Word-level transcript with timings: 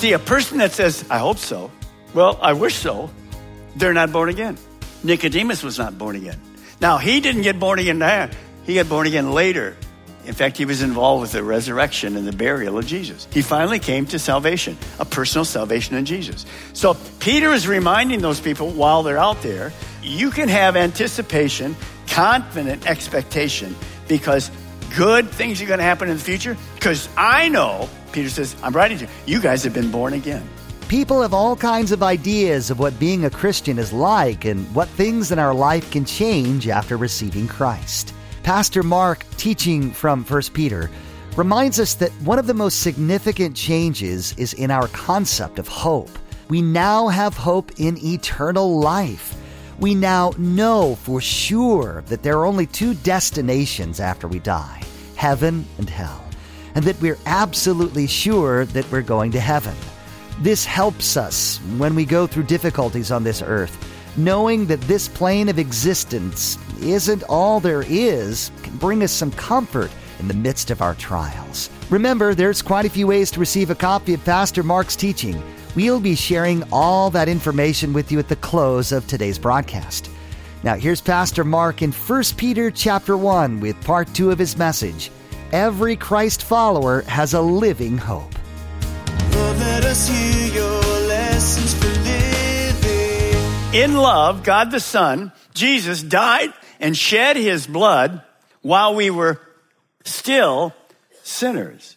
See, 0.00 0.14
a 0.14 0.18
person 0.18 0.56
that 0.58 0.72
says, 0.72 1.04
I 1.10 1.18
hope 1.18 1.36
so, 1.36 1.70
well, 2.14 2.38
I 2.40 2.54
wish 2.54 2.74
so, 2.74 3.10
they're 3.76 3.92
not 3.92 4.10
born 4.10 4.30
again. 4.30 4.56
Nicodemus 5.04 5.62
was 5.62 5.78
not 5.78 5.98
born 5.98 6.16
again. 6.16 6.40
Now, 6.80 6.96
he 6.96 7.20
didn't 7.20 7.42
get 7.42 7.60
born 7.60 7.78
again 7.78 7.98
there, 7.98 8.30
he 8.64 8.76
got 8.76 8.88
born 8.88 9.06
again 9.06 9.32
later. 9.32 9.76
In 10.24 10.32
fact, 10.32 10.56
he 10.56 10.64
was 10.64 10.80
involved 10.80 11.20
with 11.20 11.32
the 11.32 11.44
resurrection 11.44 12.16
and 12.16 12.26
the 12.26 12.32
burial 12.32 12.78
of 12.78 12.86
Jesus. 12.86 13.28
He 13.30 13.42
finally 13.42 13.78
came 13.78 14.06
to 14.06 14.18
salvation, 14.18 14.78
a 14.98 15.04
personal 15.04 15.44
salvation 15.44 15.96
in 15.96 16.06
Jesus. 16.06 16.46
So, 16.72 16.96
Peter 17.18 17.52
is 17.52 17.68
reminding 17.68 18.22
those 18.22 18.40
people 18.40 18.70
while 18.70 19.02
they're 19.02 19.18
out 19.18 19.42
there, 19.42 19.70
you 20.02 20.30
can 20.30 20.48
have 20.48 20.76
anticipation, 20.76 21.76
confident 22.06 22.86
expectation, 22.86 23.76
because 24.08 24.50
good 24.96 25.28
things 25.30 25.60
are 25.62 25.66
going 25.66 25.78
to 25.78 25.84
happen 25.84 26.08
in 26.08 26.16
the 26.16 26.22
future. 26.22 26.56
Because 26.74 27.08
I 27.16 27.48
know, 27.48 27.88
Peter 28.12 28.28
says, 28.28 28.56
I'm 28.62 28.72
writing 28.74 28.98
to 28.98 29.04
you, 29.04 29.10
you 29.26 29.40
guys 29.40 29.64
have 29.64 29.74
been 29.74 29.90
born 29.90 30.14
again. 30.14 30.48
People 30.88 31.22
have 31.22 31.32
all 31.32 31.54
kinds 31.54 31.92
of 31.92 32.02
ideas 32.02 32.70
of 32.70 32.80
what 32.80 32.98
being 32.98 33.24
a 33.24 33.30
Christian 33.30 33.78
is 33.78 33.92
like 33.92 34.44
and 34.44 34.66
what 34.74 34.88
things 34.88 35.30
in 35.30 35.38
our 35.38 35.54
life 35.54 35.88
can 35.92 36.04
change 36.04 36.66
after 36.66 36.96
receiving 36.96 37.46
Christ. 37.46 38.12
Pastor 38.42 38.82
Mark, 38.82 39.24
teaching 39.36 39.92
from 39.92 40.24
1 40.24 40.42
Peter, 40.52 40.90
reminds 41.36 41.78
us 41.78 41.94
that 41.94 42.10
one 42.22 42.40
of 42.40 42.48
the 42.48 42.54
most 42.54 42.80
significant 42.80 43.54
changes 43.54 44.34
is 44.36 44.52
in 44.54 44.70
our 44.70 44.88
concept 44.88 45.60
of 45.60 45.68
hope. 45.68 46.10
We 46.48 46.60
now 46.60 47.06
have 47.06 47.36
hope 47.36 47.70
in 47.78 47.96
eternal 48.04 48.80
life. 48.80 49.36
We 49.80 49.94
now 49.94 50.32
know 50.36 50.96
for 50.96 51.22
sure 51.22 52.04
that 52.08 52.22
there 52.22 52.36
are 52.38 52.44
only 52.44 52.66
two 52.66 52.92
destinations 52.92 53.98
after 53.98 54.28
we 54.28 54.38
die 54.38 54.82
heaven 55.16 55.66
and 55.76 55.88
hell, 55.88 56.24
and 56.74 56.84
that 56.84 57.00
we're 57.00 57.18
absolutely 57.26 58.06
sure 58.06 58.64
that 58.64 58.90
we're 58.90 59.02
going 59.02 59.30
to 59.32 59.40
heaven. 59.40 59.74
This 60.40 60.64
helps 60.64 61.18
us 61.18 61.58
when 61.76 61.94
we 61.94 62.06
go 62.06 62.26
through 62.26 62.44
difficulties 62.44 63.10
on 63.10 63.22
this 63.22 63.42
earth. 63.42 63.76
Knowing 64.16 64.64
that 64.66 64.80
this 64.82 65.08
plane 65.08 65.50
of 65.50 65.58
existence 65.58 66.56
isn't 66.80 67.22
all 67.24 67.60
there 67.60 67.84
is 67.86 68.50
can 68.62 68.76
bring 68.78 69.02
us 69.02 69.12
some 69.12 69.30
comfort 69.32 69.90
in 70.18 70.28
the 70.28 70.34
midst 70.34 70.70
of 70.70 70.80
our 70.80 70.94
trials. 70.94 71.68
Remember, 71.90 72.34
there's 72.34 72.62
quite 72.62 72.86
a 72.86 72.90
few 72.90 73.06
ways 73.06 73.30
to 73.32 73.40
receive 73.40 73.70
a 73.70 73.74
copy 73.74 74.14
of 74.14 74.24
Pastor 74.24 74.62
Mark's 74.62 74.96
teaching. 74.96 75.42
We'll 75.76 76.00
be 76.00 76.16
sharing 76.16 76.64
all 76.72 77.10
that 77.10 77.28
information 77.28 77.92
with 77.92 78.10
you 78.10 78.18
at 78.18 78.28
the 78.28 78.34
close 78.34 78.90
of 78.90 79.06
today's 79.06 79.38
broadcast. 79.38 80.10
Now, 80.64 80.74
here's 80.74 81.00
Pastor 81.00 81.44
Mark 81.44 81.80
in 81.80 81.92
1 81.92 82.22
Peter 82.36 82.72
chapter 82.72 83.16
1 83.16 83.60
with 83.60 83.80
part 83.84 84.12
2 84.12 84.32
of 84.32 84.38
his 84.38 84.56
message. 84.56 85.12
Every 85.52 85.94
Christ 85.94 86.42
follower 86.42 87.02
has 87.02 87.34
a 87.34 87.40
living 87.40 87.98
hope. 87.98 88.34
Lord, 89.32 89.58
let 89.58 89.84
us 89.84 90.08
hear 90.08 90.54
your 90.54 90.80
lessons 91.06 91.74
for 91.74 91.86
living. 91.86 93.74
In 93.74 93.96
love, 93.96 94.42
God 94.42 94.72
the 94.72 94.80
Son, 94.80 95.30
Jesus 95.54 96.02
died 96.02 96.52
and 96.80 96.96
shed 96.96 97.36
his 97.36 97.68
blood 97.68 98.22
while 98.62 98.96
we 98.96 99.08
were 99.08 99.40
still 100.04 100.74
sinners. 101.22 101.96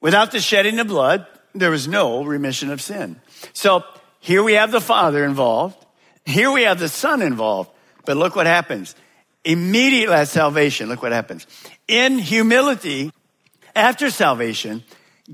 Without 0.00 0.32
the 0.32 0.40
shedding 0.40 0.78
of 0.78 0.86
blood, 0.86 1.26
there 1.60 1.70
was 1.70 1.88
no 1.88 2.24
remission 2.24 2.70
of 2.70 2.80
sin. 2.80 3.20
So 3.52 3.84
here 4.20 4.42
we 4.42 4.54
have 4.54 4.72
the 4.72 4.80
Father 4.80 5.24
involved. 5.24 5.76
Here 6.24 6.50
we 6.50 6.62
have 6.62 6.78
the 6.78 6.88
Son 6.88 7.22
involved. 7.22 7.70
But 8.04 8.16
look 8.16 8.36
what 8.36 8.46
happens. 8.46 8.94
Immediately 9.44 10.14
at 10.14 10.28
salvation, 10.28 10.88
look 10.88 11.02
what 11.02 11.12
happens. 11.12 11.46
In 11.86 12.18
humility, 12.18 13.12
after 13.74 14.10
salvation, 14.10 14.82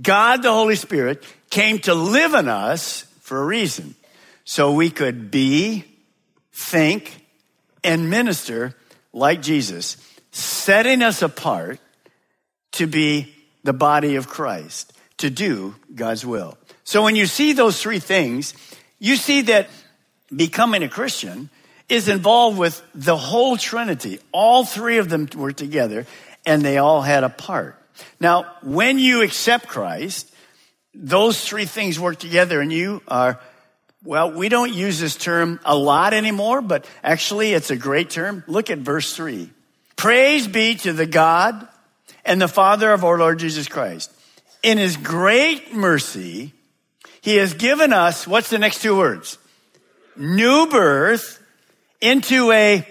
God 0.00 0.42
the 0.42 0.52
Holy 0.52 0.76
Spirit 0.76 1.24
came 1.50 1.78
to 1.80 1.94
live 1.94 2.34
in 2.34 2.48
us 2.48 3.02
for 3.20 3.40
a 3.40 3.44
reason. 3.44 3.94
So 4.44 4.72
we 4.72 4.90
could 4.90 5.30
be, 5.30 5.84
think, 6.52 7.26
and 7.84 8.10
minister 8.10 8.74
like 9.12 9.42
Jesus, 9.42 9.96
setting 10.30 11.02
us 11.02 11.22
apart 11.22 11.78
to 12.72 12.86
be 12.86 13.34
the 13.64 13.72
body 13.72 14.16
of 14.16 14.28
Christ, 14.28 14.92
to 15.22 15.30
do 15.30 15.74
God's 15.94 16.26
will. 16.26 16.58
So 16.84 17.02
when 17.02 17.16
you 17.16 17.26
see 17.26 17.52
those 17.52 17.80
three 17.80 17.98
things, 17.98 18.54
you 18.98 19.16
see 19.16 19.42
that 19.42 19.68
becoming 20.34 20.82
a 20.82 20.88
Christian 20.88 21.48
is 21.88 22.08
involved 22.08 22.58
with 22.58 22.82
the 22.94 23.16
whole 23.16 23.56
Trinity. 23.56 24.18
All 24.32 24.64
three 24.64 24.98
of 24.98 25.08
them 25.08 25.28
were 25.34 25.52
together 25.52 26.06
and 26.44 26.62
they 26.62 26.78
all 26.78 27.02
had 27.02 27.22
a 27.24 27.28
part. 27.28 27.78
Now, 28.18 28.46
when 28.62 28.98
you 28.98 29.22
accept 29.22 29.68
Christ, 29.68 30.32
those 30.94 31.44
three 31.44 31.66
things 31.66 32.00
work 32.00 32.18
together 32.18 32.60
and 32.60 32.72
you 32.72 33.00
are, 33.06 33.38
well, 34.02 34.32
we 34.32 34.48
don't 34.48 34.72
use 34.72 34.98
this 34.98 35.16
term 35.16 35.60
a 35.64 35.76
lot 35.76 36.14
anymore, 36.14 36.62
but 36.62 36.88
actually 37.04 37.52
it's 37.52 37.70
a 37.70 37.76
great 37.76 38.10
term. 38.10 38.42
Look 38.48 38.70
at 38.70 38.78
verse 38.78 39.14
three. 39.14 39.50
Praise 39.94 40.48
be 40.48 40.74
to 40.76 40.92
the 40.92 41.06
God 41.06 41.68
and 42.24 42.42
the 42.42 42.48
Father 42.48 42.92
of 42.92 43.04
our 43.04 43.18
Lord 43.18 43.38
Jesus 43.38 43.68
Christ. 43.68 44.10
In 44.62 44.78
his 44.78 44.96
great 44.96 45.74
mercy, 45.74 46.52
he 47.20 47.36
has 47.36 47.54
given 47.54 47.92
us, 47.92 48.26
what's 48.26 48.50
the 48.50 48.58
next 48.58 48.82
two 48.82 48.96
words? 48.96 49.38
New 50.16 50.66
birth 50.66 51.42
into 52.00 52.52
a 52.52 52.86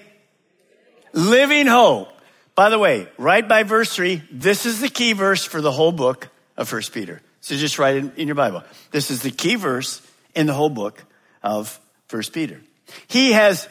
living 1.14 1.68
hope. 1.68 2.10
By 2.56 2.70
the 2.70 2.80
way, 2.80 3.08
right 3.18 3.48
by 3.48 3.64
verse 3.64 3.94
three, 3.94 4.22
this 4.32 4.66
is 4.66 4.82
the 4.82 4.90
key 4.90 5.14
verse 5.14 5.46
for 5.46 5.62
the 5.62 5.72
whole 5.72 5.92
book 5.92 6.28
of 6.58 6.68
First 6.68 6.94
Peter. 6.94 7.22
So 7.40 7.56
just 7.56 7.80
write 7.80 7.96
it 7.96 8.18
in 8.18 8.28
your 8.28 8.36
Bible. 8.36 8.64
This 8.92 9.10
is 9.10 9.22
the 9.22 9.32
key 9.32 9.56
verse 9.56 10.02
in 10.36 10.48
the 10.48 10.54
whole 10.54 10.70
book 10.70 11.04
of 11.42 11.80
First 12.08 12.34
Peter. 12.34 12.62
He 13.08 13.32
has 13.32 13.68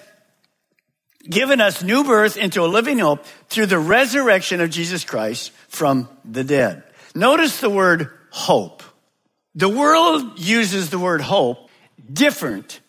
given 1.29 1.61
us 1.61 1.83
new 1.83 2.03
birth 2.03 2.37
into 2.39 2.65
a 2.65 2.67
living 2.67 2.99
hope 2.99 3.25
through 3.49 3.67
the 3.67 3.79
resurrection 3.79 4.61
of 4.61 4.71
Jesus 4.71 5.05
Christ 5.05 5.53
from 5.69 6.09
the 6.25 6.43
dead. 6.43 6.83
Notice 7.15 7.61
the 7.61 7.71
word 7.71 8.11
hope. 8.31 8.83
The 9.55 9.69
world 9.69 10.39
uses 10.39 10.91
the 10.91 10.99
word 10.99 11.21
hope 11.21 11.69
different 12.13 12.81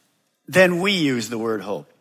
than 0.47 0.79
we 0.79 0.93
use 0.93 1.29
the 1.29 1.37
word 1.37 1.61
hope. 1.61 1.91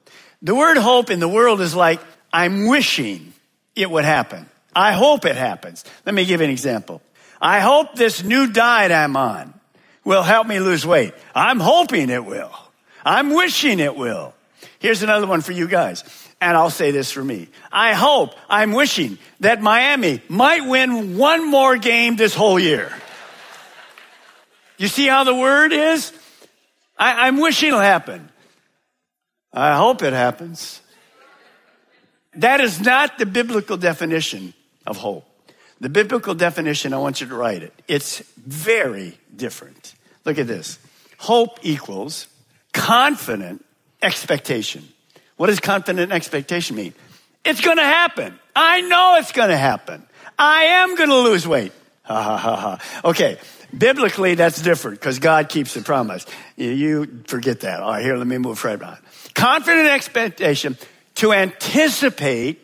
The 0.42 0.54
word 0.54 0.76
hope 0.76 1.10
in 1.10 1.20
the 1.20 1.28
world 1.28 1.60
is 1.60 1.74
like, 1.74 2.00
I'm 2.32 2.66
wishing 2.66 3.32
it 3.74 3.90
would 3.90 4.04
happen. 4.04 4.46
I 4.74 4.92
hope 4.92 5.24
it 5.24 5.36
happens. 5.36 5.84
Let 6.06 6.14
me 6.14 6.24
give 6.24 6.40
you 6.40 6.44
an 6.44 6.50
example. 6.50 7.02
I 7.40 7.60
hope 7.60 7.94
this 7.94 8.22
new 8.22 8.52
diet 8.52 8.92
I'm 8.92 9.16
on 9.16 9.54
will 10.04 10.22
help 10.22 10.46
me 10.46 10.60
lose 10.60 10.86
weight. 10.86 11.14
I'm 11.34 11.60
hoping 11.60 12.10
it 12.10 12.24
will. 12.24 12.52
I'm 13.04 13.34
wishing 13.34 13.80
it 13.80 13.96
will. 13.96 14.34
Here's 14.78 15.02
another 15.02 15.26
one 15.26 15.40
for 15.40 15.52
you 15.52 15.66
guys. 15.66 16.04
And 16.40 16.56
I'll 16.56 16.70
say 16.70 16.90
this 16.90 17.10
for 17.10 17.22
me. 17.22 17.48
I 17.70 17.92
hope, 17.92 18.34
I'm 18.48 18.72
wishing 18.72 19.18
that 19.40 19.60
Miami 19.60 20.22
might 20.28 20.66
win 20.66 21.18
one 21.18 21.50
more 21.50 21.76
game 21.76 22.16
this 22.16 22.34
whole 22.34 22.58
year. 22.58 22.90
You 24.78 24.88
see 24.88 25.06
how 25.06 25.24
the 25.24 25.34
word 25.34 25.72
is? 25.72 26.12
I, 26.98 27.28
am 27.28 27.38
wishing 27.38 27.68
it'll 27.68 27.80
happen. 27.80 28.30
I 29.52 29.76
hope 29.76 30.02
it 30.02 30.12
happens. 30.12 30.80
That 32.36 32.60
is 32.60 32.80
not 32.80 33.18
the 33.18 33.26
biblical 33.26 33.76
definition 33.76 34.54
of 34.86 34.96
hope. 34.96 35.26
The 35.80 35.88
biblical 35.88 36.34
definition, 36.34 36.92
I 36.92 36.98
want 36.98 37.20
you 37.20 37.26
to 37.26 37.34
write 37.34 37.62
it. 37.62 37.72
It's 37.88 38.20
very 38.36 39.18
different. 39.34 39.94
Look 40.24 40.38
at 40.38 40.46
this. 40.46 40.78
Hope 41.18 41.58
equals 41.62 42.28
confident 42.72 43.64
expectation. 44.02 44.88
What 45.40 45.46
does 45.46 45.58
confident 45.58 46.12
expectation 46.12 46.76
mean? 46.76 46.92
It's 47.46 47.62
going 47.62 47.78
to 47.78 47.82
happen. 47.82 48.38
I 48.54 48.82
know 48.82 49.16
it's 49.18 49.32
going 49.32 49.48
to 49.48 49.56
happen. 49.56 50.06
I 50.38 50.64
am 50.64 50.96
going 50.96 51.08
to 51.08 51.16
lose 51.16 51.48
weight. 51.48 51.72
Ha 52.02 52.22
ha 52.22 52.36
ha 52.36 52.56
ha. 52.56 53.08
Okay, 53.08 53.38
biblically 53.74 54.34
that's 54.34 54.60
different 54.60 55.00
because 55.00 55.18
God 55.18 55.48
keeps 55.48 55.72
the 55.72 55.80
promise. 55.80 56.26
You, 56.58 57.22
forget 57.26 57.60
that. 57.60 57.80
All 57.80 57.90
right, 57.90 58.04
here, 58.04 58.18
let 58.18 58.26
me 58.26 58.36
move 58.36 58.62
right 58.62 58.82
on. 58.82 58.98
Confident 59.32 59.88
expectation 59.88 60.76
to 61.14 61.32
anticipate 61.32 62.60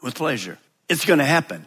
with 0.00 0.14
pleasure. 0.14 0.56
It's 0.88 1.04
going 1.04 1.18
to 1.18 1.26
happen. 1.26 1.66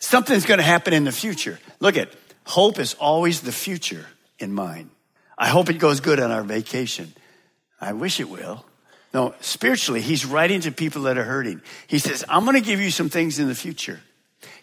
Something's 0.00 0.44
going 0.44 0.58
to 0.58 0.64
happen 0.64 0.92
in 0.92 1.04
the 1.04 1.12
future. 1.12 1.60
Look 1.78 1.96
at 1.96 2.08
hope 2.44 2.80
is 2.80 2.94
always 2.94 3.42
the 3.42 3.52
future 3.52 4.06
in 4.40 4.52
mind. 4.52 4.90
I 5.38 5.46
hope 5.46 5.70
it 5.70 5.78
goes 5.78 6.00
good 6.00 6.18
on 6.18 6.32
our 6.32 6.42
vacation. 6.42 7.14
I 7.80 7.92
wish 7.92 8.18
it 8.18 8.28
will. 8.28 8.64
No, 9.14 9.34
spiritually, 9.40 10.00
he's 10.00 10.24
writing 10.24 10.60
to 10.62 10.72
people 10.72 11.02
that 11.02 11.18
are 11.18 11.24
hurting. 11.24 11.60
He 11.86 11.98
says, 11.98 12.24
I'm 12.28 12.44
going 12.44 12.56
to 12.56 12.66
give 12.66 12.80
you 12.80 12.90
some 12.90 13.10
things 13.10 13.38
in 13.38 13.48
the 13.48 13.54
future. 13.54 14.00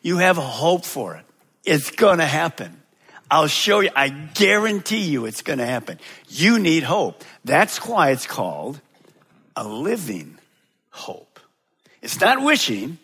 You 0.01 0.17
have 0.17 0.37
hope 0.37 0.85
for 0.85 1.15
it. 1.15 1.25
It's 1.65 1.91
going 1.91 2.17
to 2.17 2.25
happen. 2.25 2.81
I'll 3.29 3.47
show 3.47 3.79
you. 3.81 3.89
I 3.95 4.09
guarantee 4.09 5.03
you 5.03 5.25
it's 5.25 5.43
going 5.43 5.59
to 5.59 5.65
happen. 5.65 5.99
You 6.29 6.57
need 6.57 6.83
hope. 6.83 7.23
That's 7.45 7.85
why 7.85 8.09
it's 8.09 8.25
called 8.25 8.81
a 9.55 9.67
living 9.67 10.39
hope. 10.89 11.39
It's 12.01 12.19
not 12.19 12.41
wishing. 12.41 12.97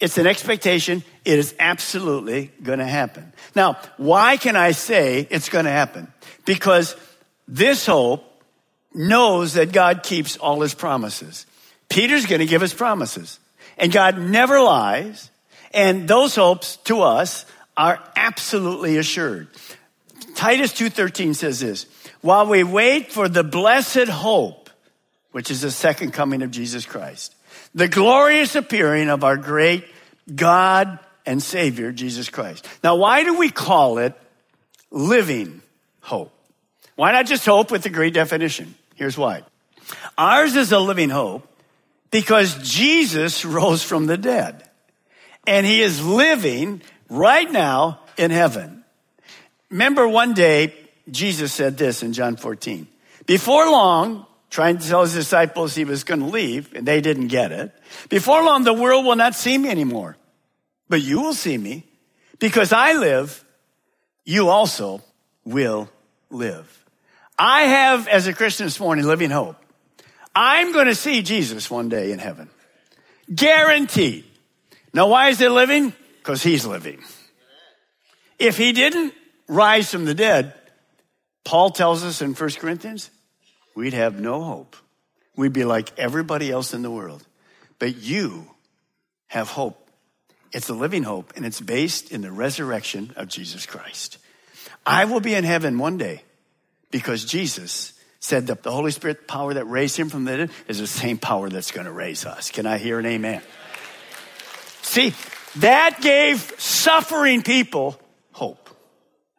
It's 0.00 0.18
an 0.18 0.26
expectation. 0.26 1.04
It 1.24 1.38
is 1.38 1.54
absolutely 1.60 2.50
going 2.60 2.80
to 2.80 2.86
happen. 2.86 3.32
Now, 3.54 3.78
why 3.98 4.36
can 4.36 4.56
I 4.56 4.72
say 4.72 5.28
it's 5.30 5.48
going 5.48 5.66
to 5.66 5.70
happen? 5.70 6.12
Because 6.44 6.96
this 7.46 7.86
hope 7.86 8.24
knows 8.94 9.54
that 9.54 9.72
God 9.72 10.02
keeps 10.02 10.36
all 10.36 10.60
his 10.60 10.74
promises. 10.74 11.46
Peter's 11.88 12.26
going 12.26 12.40
to 12.40 12.46
give 12.46 12.62
us 12.62 12.74
promises. 12.74 13.38
And 13.78 13.92
God 13.92 14.18
never 14.18 14.60
lies. 14.60 15.30
And 15.72 16.06
those 16.06 16.34
hopes 16.34 16.76
to 16.84 17.02
us 17.02 17.46
are 17.76 18.02
absolutely 18.16 18.98
assured. 18.98 19.48
Titus 20.34 20.72
2:13 20.72 21.34
says 21.34 21.60
this, 21.60 21.86
while 22.20 22.46
we 22.46 22.62
wait 22.62 23.12
for 23.12 23.28
the 23.28 23.44
blessed 23.44 24.08
hope, 24.08 24.70
which 25.32 25.50
is 25.50 25.62
the 25.62 25.70
second 25.70 26.12
coming 26.12 26.42
of 26.42 26.50
Jesus 26.50 26.84
Christ, 26.84 27.34
the 27.74 27.88
glorious 27.88 28.54
appearing 28.54 29.08
of 29.08 29.24
our 29.24 29.36
great 29.36 29.84
God 30.34 30.98
and 31.24 31.42
Savior, 31.42 31.92
Jesus 31.92 32.28
Christ. 32.28 32.66
Now, 32.84 32.96
why 32.96 33.24
do 33.24 33.38
we 33.38 33.50
call 33.50 33.98
it 33.98 34.14
living 34.90 35.62
hope? 36.00 36.32
Why 36.96 37.12
not 37.12 37.26
just 37.26 37.46
hope 37.46 37.70
with 37.70 37.82
the 37.82 37.90
great 37.90 38.14
definition? 38.14 38.74
Here's 38.94 39.18
why. 39.18 39.42
Ours 40.16 40.56
is 40.56 40.72
a 40.72 40.78
living 40.78 41.10
hope 41.10 41.46
because 42.10 42.56
Jesus 42.62 43.44
rose 43.44 43.82
from 43.82 44.06
the 44.06 44.16
dead 44.16 44.68
and 45.46 45.66
he 45.66 45.80
is 45.80 46.04
living 46.04 46.82
right 47.08 47.50
now 47.50 48.00
in 48.16 48.30
heaven. 48.30 48.84
Remember 49.70 50.06
one 50.06 50.34
day 50.34 50.74
Jesus 51.10 51.52
said 51.52 51.76
this 51.76 52.02
in 52.02 52.12
John 52.12 52.36
14. 52.36 52.86
Before 53.26 53.70
long, 53.70 54.26
trying 54.50 54.78
to 54.78 54.86
tell 54.86 55.02
his 55.02 55.14
disciples 55.14 55.74
he 55.74 55.84
was 55.84 56.04
going 56.04 56.20
to 56.20 56.26
leave 56.26 56.74
and 56.74 56.86
they 56.86 57.00
didn't 57.00 57.28
get 57.28 57.52
it. 57.52 57.72
Before 58.08 58.44
long, 58.44 58.64
the 58.64 58.74
world 58.74 59.04
will 59.04 59.16
not 59.16 59.34
see 59.34 59.56
me 59.56 59.68
anymore, 59.68 60.16
but 60.88 61.00
you 61.02 61.20
will 61.20 61.34
see 61.34 61.56
me 61.56 61.84
because 62.38 62.72
I 62.72 62.92
live. 62.94 63.44
You 64.24 64.48
also 64.48 65.02
will 65.44 65.88
live. 66.30 66.81
I 67.44 67.62
have, 67.62 68.06
as 68.06 68.28
a 68.28 68.32
Christian 68.32 68.66
this 68.66 68.78
morning, 68.78 69.04
living 69.04 69.30
hope. 69.30 69.56
I'm 70.32 70.72
going 70.72 70.86
to 70.86 70.94
see 70.94 71.22
Jesus 71.22 71.68
one 71.68 71.88
day 71.88 72.12
in 72.12 72.20
heaven. 72.20 72.48
Guaranteed. 73.34 74.24
Now, 74.94 75.08
why 75.08 75.30
is 75.30 75.40
it 75.40 75.50
living? 75.50 75.92
Because 76.18 76.40
he's 76.40 76.64
living. 76.64 77.02
If 78.38 78.56
he 78.56 78.70
didn't 78.70 79.12
rise 79.48 79.90
from 79.90 80.04
the 80.04 80.14
dead, 80.14 80.54
Paul 81.42 81.70
tells 81.70 82.04
us 82.04 82.22
in 82.22 82.34
1 82.34 82.50
Corinthians, 82.60 83.10
we'd 83.74 83.94
have 83.94 84.20
no 84.20 84.44
hope. 84.44 84.76
We'd 85.34 85.52
be 85.52 85.64
like 85.64 85.98
everybody 85.98 86.48
else 86.48 86.72
in 86.72 86.82
the 86.82 86.92
world. 86.92 87.26
But 87.80 87.96
you 87.96 88.48
have 89.26 89.48
hope. 89.48 89.90
It's 90.52 90.68
a 90.68 90.74
living 90.74 91.02
hope, 91.02 91.32
and 91.34 91.44
it's 91.44 91.60
based 91.60 92.12
in 92.12 92.20
the 92.20 92.30
resurrection 92.30 93.12
of 93.16 93.26
Jesus 93.26 93.66
Christ. 93.66 94.18
I 94.86 95.06
will 95.06 95.18
be 95.18 95.34
in 95.34 95.42
heaven 95.42 95.78
one 95.78 95.98
day 95.98 96.22
because 96.92 97.24
Jesus 97.24 97.92
said 98.20 98.46
that 98.46 98.62
the 98.62 98.70
Holy 98.70 98.92
Spirit 98.92 99.26
power 99.26 99.52
that 99.54 99.64
raised 99.64 99.96
him 99.96 100.08
from 100.08 100.24
the 100.24 100.36
dead 100.36 100.50
is 100.68 100.78
the 100.78 100.86
same 100.86 101.18
power 101.18 101.48
that's 101.48 101.72
going 101.72 101.86
to 101.86 101.92
raise 101.92 102.24
us. 102.24 102.52
Can 102.52 102.66
I 102.66 102.78
hear 102.78 103.00
an 103.00 103.06
amen? 103.06 103.42
See, 104.82 105.12
that 105.56 106.00
gave 106.00 106.40
suffering 106.58 107.42
people 107.42 107.98
hope. 108.30 108.70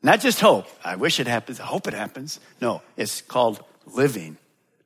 Not 0.01 0.19
just 0.19 0.41
hope. 0.41 0.67
I 0.83 0.97
wish 0.97 1.21
it 1.21 1.27
happens. 1.27 1.61
I 1.61 1.63
hope 1.63 1.87
it 1.87 1.93
happens. 1.93 2.41
No, 2.59 2.81
it's 2.97 3.21
called 3.21 3.63
living 3.85 4.37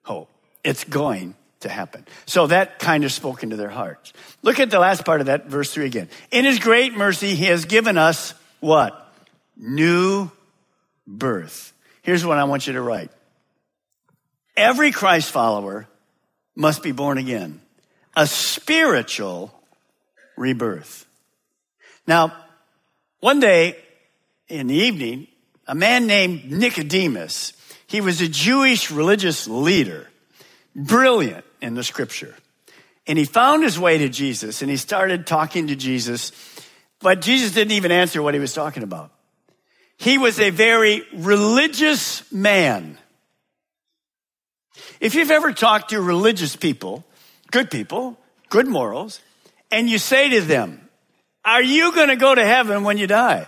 hope. 0.03 0.29
It's 0.63 0.83
going 0.83 1.33
to 1.61 1.69
happen. 1.69 2.05
So 2.27 2.47
that 2.47 2.77
kind 2.77 3.03
of 3.03 3.11
spoke 3.11 3.41
into 3.41 3.55
their 3.55 3.69
hearts. 3.69 4.13
Look 4.43 4.59
at 4.59 4.69
the 4.69 4.79
last 4.79 5.05
part 5.05 5.21
of 5.21 5.25
that, 5.25 5.47
verse 5.47 5.73
3 5.73 5.85
again. 5.85 6.09
In 6.29 6.45
his 6.45 6.59
great 6.59 6.95
mercy, 6.95 7.33
he 7.33 7.45
has 7.45 7.65
given 7.65 7.97
us 7.97 8.35
what? 8.59 9.11
New 9.55 10.29
birth. 11.07 11.73
Here's 12.07 12.25
what 12.25 12.38
I 12.38 12.45
want 12.45 12.68
you 12.68 12.74
to 12.74 12.81
write. 12.81 13.12
Every 14.56 14.94
Christ 14.94 15.30
follower 15.30 15.89
must 16.56 16.81
be 16.81 16.94
born 16.94 17.18
again. 17.18 17.59
A 18.15 18.25
spiritual 18.25 19.54
rebirth. 20.38 21.06
Now, 22.07 22.33
one 23.19 23.42
day 23.42 23.75
in 24.48 24.68
the 24.68 24.75
evening, 24.75 25.27
a 25.68 25.75
man 25.75 26.07
named 26.07 26.50
Nicodemus, 26.50 27.51
he 27.88 28.00
was 28.00 28.21
a 28.21 28.30
Jewish 28.30 28.89
religious 28.89 29.45
leader, 29.45 30.07
brilliant 30.74 31.44
in 31.62 31.74
the 31.74 31.83
scripture. 31.83 32.33
And 33.06 33.18
he 33.19 33.25
found 33.25 33.63
his 33.63 33.77
way 33.77 33.98
to 33.98 34.07
Jesus 34.07 34.62
and 34.62 34.71
he 34.71 34.77
started 34.77 35.27
talking 35.27 35.68
to 35.68 35.75
Jesus, 35.75 36.31
but 37.01 37.19
Jesus 37.19 37.51
didn't 37.51 37.74
even 37.74 37.92
answer 37.92 38.21
what 38.21 38.33
he 38.33 38.39
was 38.39 38.53
talking 38.53 38.83
about. 38.83 39.12
He 39.97 40.17
was 40.17 40.39
a 40.39 40.51
very 40.51 41.03
religious 41.13 42.31
man. 42.31 42.97
If 44.99 45.15
you've 45.15 45.31
ever 45.31 45.53
talked 45.53 45.89
to 45.89 46.01
religious 46.01 46.55
people, 46.55 47.03
good 47.51 47.71
people, 47.71 48.17
good 48.49 48.67
morals, 48.67 49.19
and 49.71 49.89
you 49.89 49.97
say 49.97 50.29
to 50.29 50.41
them, 50.41 50.88
Are 51.44 51.61
you 51.61 51.94
going 51.94 52.09
to 52.09 52.15
go 52.15 52.33
to 52.33 52.45
heaven 52.45 52.83
when 52.83 52.97
you 52.97 53.07
die? 53.07 53.47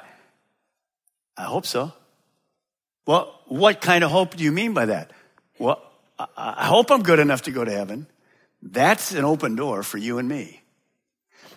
I 1.38 1.44
hope 1.44 1.66
so. 1.66 1.94
Well, 3.06 3.40
what 3.48 3.81
kind 3.81 4.04
of 4.04 4.12
hope 4.12 4.36
do 4.36 4.44
you 4.44 4.52
mean 4.52 4.74
by 4.74 4.88
that? 4.88 5.12
Well, 5.57 5.81
I 6.35 6.66
hope 6.66 6.92
I'm 6.92 7.04
good 7.04 7.19
enough 7.19 7.44
to 7.44 7.52
go 7.52 7.64
to 7.64 7.71
heaven. 7.71 8.07
That's 8.62 9.14
an 9.14 9.24
open 9.24 9.56
door 9.56 9.83
for 9.83 9.97
you 9.97 10.18
and 10.18 10.28
me. 10.28 10.62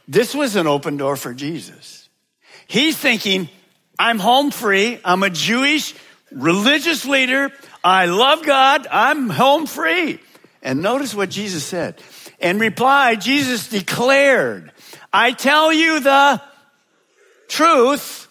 This 0.07 0.35
was 0.35 0.57
an 0.57 0.67
open 0.67 0.97
door 0.97 1.17
for 1.17 1.35
Jesus. 1.35 2.09
He's 2.67 2.97
thinking, 2.97 3.49
I'm 4.03 4.19
home 4.19 4.51
free. 4.51 4.99
I'm 5.05 5.23
a 5.23 5.31
Jewish 5.31 5.95
religious 6.33 7.07
leader. 7.07 7.53
I 7.85 8.07
love 8.07 8.45
God. 8.45 8.89
I'm 8.91 9.31
home 9.31 9.65
free. 9.67 10.19
And 10.61 10.83
notice 10.83 11.15
what 11.15 11.31
Jesus 11.31 11.63
said. 11.63 12.03
In 12.41 12.59
reply, 12.59 13.15
Jesus 13.15 13.69
declared, 13.69 14.73
I 15.13 15.31
tell 15.31 15.73
you 15.73 16.01
the 16.01 16.43
truth. 17.47 18.27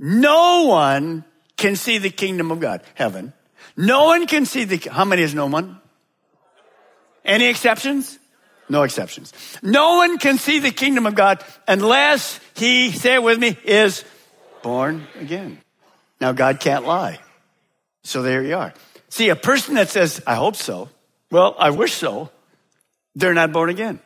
No 0.00 0.64
one 0.64 1.24
can 1.56 1.76
see 1.76 1.98
the 1.98 2.10
kingdom 2.10 2.50
of 2.50 2.58
God, 2.58 2.82
heaven. 2.94 3.32
No 3.76 4.06
one 4.06 4.26
can 4.26 4.46
see 4.46 4.64
the, 4.64 4.90
how 4.90 5.04
many 5.04 5.22
is 5.22 5.32
no 5.32 5.46
one? 5.46 5.80
Any 7.24 7.46
exceptions? 7.46 8.18
No 8.68 8.82
exceptions. 8.82 9.32
No 9.62 9.96
one 9.96 10.18
can 10.18 10.38
see 10.38 10.58
the 10.58 10.70
kingdom 10.70 11.06
of 11.06 11.14
God 11.14 11.42
unless 11.68 12.40
he, 12.54 12.90
say 12.90 13.14
it 13.14 13.22
with 13.22 13.38
me, 13.38 13.56
is 13.64 14.04
born 14.62 15.06
again. 15.20 15.60
Now 16.20 16.32
God 16.32 16.60
can't 16.60 16.86
lie. 16.86 17.20
So 18.02 18.22
there 18.22 18.42
you 18.42 18.56
are. 18.56 18.74
See, 19.08 19.28
a 19.28 19.36
person 19.36 19.74
that 19.74 19.88
says, 19.88 20.22
I 20.26 20.34
hope 20.34 20.56
so, 20.56 20.88
well, 21.30 21.54
I 21.58 21.70
wish 21.70 21.94
so, 21.94 22.30
they're 23.14 23.34
not 23.34 23.52
born 23.52 23.70
again. 23.70 24.00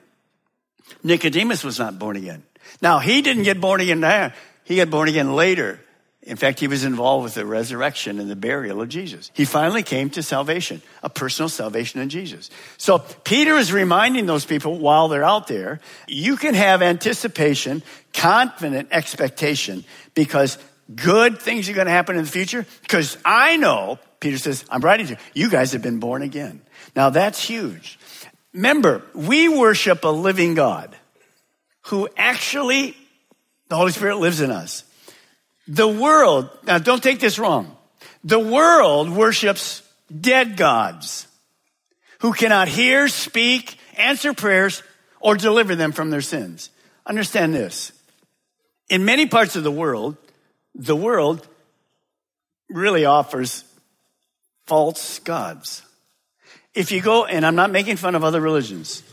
Nicodemus 1.03 1.65
was 1.65 1.79
not 1.79 1.99
born 1.99 2.17
again. 2.17 2.43
Now, 2.83 2.99
he 2.99 3.23
didn't 3.23 3.45
get 3.45 3.61
born 3.61 3.81
again 3.81 4.01
there. 4.01 4.35
He 4.65 4.77
got 4.77 4.91
born 4.91 5.09
again 5.09 5.35
later. 5.35 5.81
In 6.31 6.37
fact, 6.37 6.61
he 6.61 6.69
was 6.69 6.85
involved 6.85 7.25
with 7.25 7.35
the 7.35 7.45
resurrection 7.45 8.21
and 8.21 8.31
the 8.31 8.37
burial 8.37 8.81
of 8.81 8.89
Jesus. 8.89 9.33
He 9.35 9.45
finally 9.45 9.83
came 9.83 10.11
to 10.11 10.23
salvation, 10.23 10.81
a 11.03 11.11
personal 11.11 11.49
salvation 11.49 12.01
in 12.01 12.09
Jesus. 12.09 12.51
So 12.77 13.01
Peter 13.01 13.57
is 13.57 13.73
reminding 13.73 14.27
those 14.27 14.45
people 14.45 14.79
while 14.79 15.09
they're 15.09 15.25
out 15.25 15.49
there, 15.49 15.81
you 16.07 16.37
can 16.37 16.55
have 16.55 16.83
anticipation, 16.83 17.83
confident 18.15 18.91
expectation 18.93 19.85
because 20.15 20.57
good 20.95 21.41
things 21.41 21.69
are 21.69 21.73
going 21.73 21.89
to 21.89 21.93
happen 21.93 22.15
in 22.15 22.23
the 22.23 22.31
future. 22.31 22.65
Because 22.83 23.19
I 23.25 23.57
know, 23.57 23.99
Peter 24.21 24.39
says, 24.39 24.65
I'm 24.71 24.83
writing 24.83 25.09
to 25.09 25.13
you, 25.15 25.19
you 25.35 25.51
guys 25.51 25.73
have 25.73 25.83
been 25.83 25.99
born 25.99 26.23
again. 26.23 26.61
Now 26.95 27.11
that's 27.11 27.43
huge. 27.43 27.99
Remember, 28.55 29.03
we 29.15 29.49
worship 29.49 30.05
a 30.05 30.09
living 30.09 30.55
God 30.55 30.95
who 31.87 32.09
actually 32.17 32.97
The 33.67 33.75
Holy 33.75 33.91
Spirit 33.91 34.19
lives 34.19 34.41
in 34.41 34.53
us. 34.53 34.85
The 35.71 35.87
world, 35.87 36.51
now 36.65 36.79
don't 36.79 37.01
take 37.01 37.21
this 37.21 37.39
wrong. 37.39 37.77
The 38.25 38.41
world 38.41 39.09
worships 39.09 39.83
dead 40.11 40.57
gods 40.57 41.29
who 42.19 42.33
cannot 42.33 42.67
hear, 42.67 43.07
speak, 43.07 43.79
answer 43.97 44.35
prayers, 44.35 44.83
or 45.21 45.37
deliver 45.37 45.77
them 45.77 45.93
from 45.93 46.11
their 46.11 46.23
sins. 46.23 46.71
Understand 47.07 47.55
this. 47.55 47.93
In 48.89 49.05
many 49.05 49.27
parts 49.27 49.55
of 49.55 49.63
the 49.63 49.71
world, 49.71 50.17
the 50.75 50.97
world 50.97 51.47
really 52.69 53.05
offers 53.05 53.63
false 54.67 55.21
gods. 55.21 55.83
If 56.75 56.91
you 56.91 57.01
go, 57.01 57.27
and 57.27 57.47
I'm 57.47 57.55
not 57.55 57.71
making 57.71 57.97
fun 57.97 58.17
of 58.17 58.25
other 58.25 58.41
religions, 58.41 59.05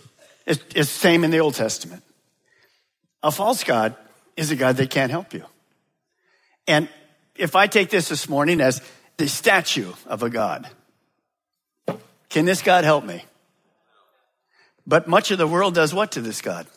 it's, 0.47 0.63
the 0.73 0.85
same 0.85 1.23
in 1.23 1.29
the 1.29 1.39
Old 1.39 1.53
Testament. 1.53 2.01
A 3.21 3.29
false 3.29 3.63
God 3.63 3.95
is 4.35 4.49
a 4.49 4.55
God 4.55 4.77
that 4.77 4.89
can't 4.89 5.11
help 5.11 5.35
you. 5.35 5.45
And 6.67 6.89
if 7.35 7.55
I 7.55 7.67
take 7.67 7.89
this 7.89 8.09
this 8.09 8.27
morning 8.27 8.61
as 8.61 8.81
the 9.17 9.27
statue 9.27 9.93
of 10.05 10.23
a 10.23 10.29
God, 10.29 10.67
can 12.29 12.45
this 12.45 12.61
God 12.61 12.83
help 12.83 13.05
me? 13.05 13.23
But 14.85 15.07
much 15.07 15.31
of 15.31 15.37
the 15.37 15.47
world 15.47 15.75
does 15.75 15.93
what 15.93 16.13
to 16.13 16.21
this 16.21 16.41
God? 16.41 16.67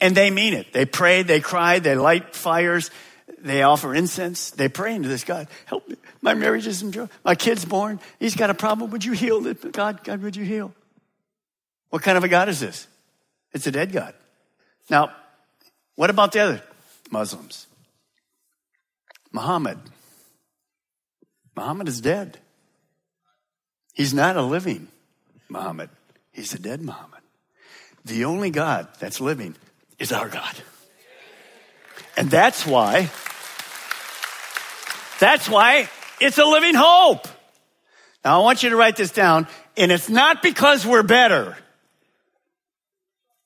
And 0.00 0.16
they 0.16 0.30
mean 0.30 0.54
it. 0.54 0.72
They 0.72 0.86
pray, 0.86 1.22
they 1.22 1.40
cry, 1.40 1.78
they 1.78 1.94
light 1.94 2.34
fires, 2.34 2.90
they 3.38 3.62
offer 3.62 3.94
incense, 3.94 4.50
they 4.50 4.68
pray 4.68 4.94
into 4.94 5.08
this 5.08 5.24
God. 5.24 5.48
Help 5.66 5.88
me. 5.88 5.96
My 6.22 6.34
marriage 6.34 6.66
isn't 6.66 6.92
joy. 6.92 7.08
My 7.24 7.34
kid's 7.34 7.64
born. 7.64 8.00
He's 8.18 8.36
got 8.36 8.50
a 8.50 8.54
problem. 8.54 8.90
Would 8.90 9.04
you 9.04 9.12
heal 9.12 9.46
it? 9.46 9.72
God, 9.72 10.04
God, 10.04 10.22
would 10.22 10.36
you 10.36 10.44
heal? 10.44 10.74
What 11.90 12.02
kind 12.02 12.16
of 12.16 12.24
a 12.24 12.28
God 12.28 12.48
is 12.48 12.60
this? 12.60 12.86
It's 13.52 13.66
a 13.66 13.72
dead 13.72 13.92
God. 13.92 14.14
Now, 14.88 15.12
what 15.96 16.10
about 16.10 16.32
the 16.32 16.40
other 16.40 16.62
Muslims? 17.10 17.66
Muhammad. 19.32 19.78
Muhammad 21.56 21.88
is 21.88 22.00
dead. 22.00 22.38
He's 23.94 24.14
not 24.14 24.36
a 24.36 24.42
living 24.42 24.88
Muhammad. 25.48 25.90
He's 26.32 26.54
a 26.54 26.58
dead 26.58 26.80
Muhammad. 26.80 27.20
The 28.04 28.24
only 28.24 28.50
God 28.50 28.88
that's 28.98 29.20
living 29.20 29.56
is 29.98 30.12
our 30.12 30.28
God. 30.28 30.54
And 32.16 32.30
that's 32.30 32.66
why, 32.66 33.10
that's 35.20 35.48
why 35.48 35.88
it's 36.20 36.38
a 36.38 36.44
living 36.44 36.74
hope. 36.74 37.26
Now 38.24 38.40
I 38.40 38.42
want 38.42 38.62
you 38.62 38.70
to 38.70 38.76
write 38.76 38.96
this 38.96 39.10
down, 39.10 39.46
and 39.76 39.92
it's 39.92 40.08
not 40.08 40.42
because 40.42 40.86
we're 40.86 41.02
better. 41.02 41.56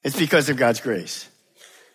It's 0.02 0.18
because 0.18 0.48
of 0.48 0.56
God's 0.56 0.80
grace. 0.80 1.28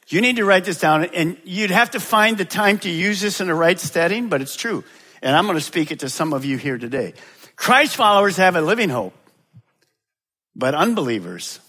You 0.09 0.21
need 0.21 0.37
to 0.37 0.45
write 0.45 0.65
this 0.65 0.79
down, 0.79 1.05
and 1.05 1.37
you'd 1.43 1.69
have 1.69 1.91
to 1.91 1.99
find 1.99 2.37
the 2.37 2.45
time 2.45 2.79
to 2.79 2.89
use 2.89 3.21
this 3.21 3.41
in 3.41 3.47
the 3.47 3.53
right 3.53 3.79
setting, 3.79 4.27
but 4.27 4.41
it's 4.41 4.55
true. 4.55 4.83
And 5.21 5.35
I'm 5.35 5.45
going 5.45 5.57
to 5.57 5.63
speak 5.63 5.91
it 5.91 5.99
to 5.99 6.09
some 6.09 6.33
of 6.33 6.45
you 6.45 6.57
here 6.57 6.79
today. 6.79 7.13
Christ 7.55 7.95
followers 7.95 8.37
have 8.37 8.55
a 8.55 8.61
living 8.61 8.89
hope, 8.89 9.13
but 10.55 10.73
unbelievers 10.73 11.59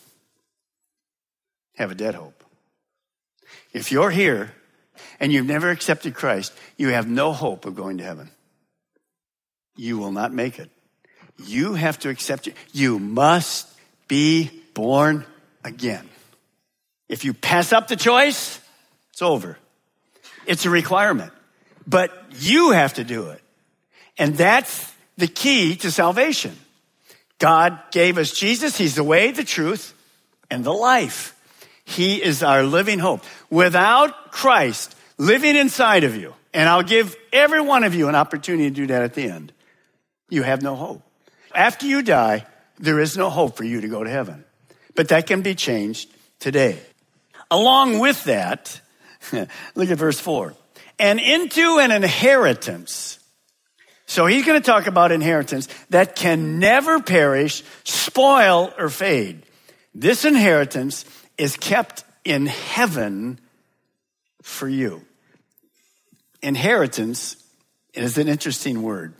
have 1.77 1.91
a 1.91 1.95
dead 1.95 2.15
hope. 2.15 2.43
If 3.73 3.93
you're 3.93 4.11
here 4.11 4.53
and 5.19 5.33
you've 5.33 5.47
never 5.47 5.71
accepted 5.71 6.15
Christ, 6.15 6.53
you 6.77 6.89
have 6.89 7.09
no 7.09 7.33
hope 7.33 7.67
of 7.67 7.75
going 7.75 7.99
to 7.99 8.05
heaven. 8.05 8.31
You 9.77 9.99
will 9.99 10.13
not 10.13 10.33
make 10.33 10.59
it. 10.59 10.71
You 11.47 11.75
have 11.75 11.99
to 12.01 12.09
accept 12.09 12.47
it. 12.47 12.55
You 12.73 12.99
must 12.99 13.69
be 14.09 14.51
born 14.75 15.25
again. 15.65 16.10
If 17.11 17.25
you 17.25 17.35
pass 17.35 17.73
up 17.73 17.89
the 17.89 17.97
choice, 17.97 18.61
it's 19.11 19.21
over. 19.21 19.59
It's 20.47 20.65
a 20.65 20.71
requirement. 20.71 21.33
But 21.85 22.13
you 22.39 22.71
have 22.71 22.95
to 22.95 23.05
do 23.05 23.31
it. 23.31 23.43
And 24.17 24.37
that's 24.37 24.95
the 25.17 25.27
key 25.27 25.75
to 25.77 25.91
salvation. 25.91 26.57
God 27.41 27.81
gave 27.91 28.17
us 28.17 28.31
Jesus. 28.31 28.79
He's 28.79 28.95
the 28.95 29.03
way, 29.03 29.33
the 29.33 29.43
truth, 29.43 29.93
and 30.53 30.63
the 30.63 30.73
life. 30.73 31.37
He 31.85 32.23
is 32.23 32.45
our 32.45 32.63
living 32.63 33.01
hope. 33.01 33.25
Without 33.51 34.31
Christ 34.31 34.95
living 35.19 35.57
inside 35.57 36.05
of 36.05 36.15
you, 36.15 36.33
and 36.55 36.69
I'll 36.69 36.85
give 36.85 37.17
every 37.33 37.61
one 37.61 37.83
of 37.83 37.93
you 37.93 38.09
an 38.09 38.15
opportunity 38.15 38.71
to 38.71 38.75
do 38.75 38.87
that 38.87 39.03
at 39.03 39.15
the 39.15 39.29
end, 39.29 39.53
you 40.29 40.45
have 40.45 40.63
no 40.63 40.77
hope. 40.77 41.03
After 41.57 41.87
you 41.87 42.03
die, 42.03 42.47
there 42.79 43.01
is 43.01 43.17
no 43.17 43.31
hope 43.31 43.57
for 43.57 43.65
you 43.65 43.81
to 43.81 43.89
go 43.89 44.05
to 44.05 44.11
heaven. 44.11 44.45
But 44.95 45.09
that 45.09 45.27
can 45.27 45.43
be 45.43 45.57
changed 45.57 46.09
today. 46.39 46.79
Along 47.51 47.99
with 47.99 48.25
that, 48.25 48.81
look 49.33 49.91
at 49.91 49.99
verse 49.99 50.21
4 50.21 50.55
and 50.99 51.19
into 51.19 51.79
an 51.79 51.91
inheritance. 51.91 53.19
So 54.07 54.27
he's 54.27 54.45
going 54.45 54.61
to 54.61 54.65
talk 54.65 54.87
about 54.87 55.13
inheritance 55.13 55.69
that 55.89 56.15
can 56.15 56.59
never 56.59 57.01
perish, 57.01 57.63
spoil, 57.85 58.73
or 58.77 58.89
fade. 58.91 59.43
This 59.95 60.25
inheritance 60.25 61.05
is 61.39 61.57
kept 61.57 62.05
in 62.25 62.47
heaven 62.47 63.41
for 64.43 64.69
you. 64.69 65.03
Inheritance 66.43 67.37
is 67.95 68.19
an 68.19 68.29
interesting 68.29 68.83
word. 68.83 69.15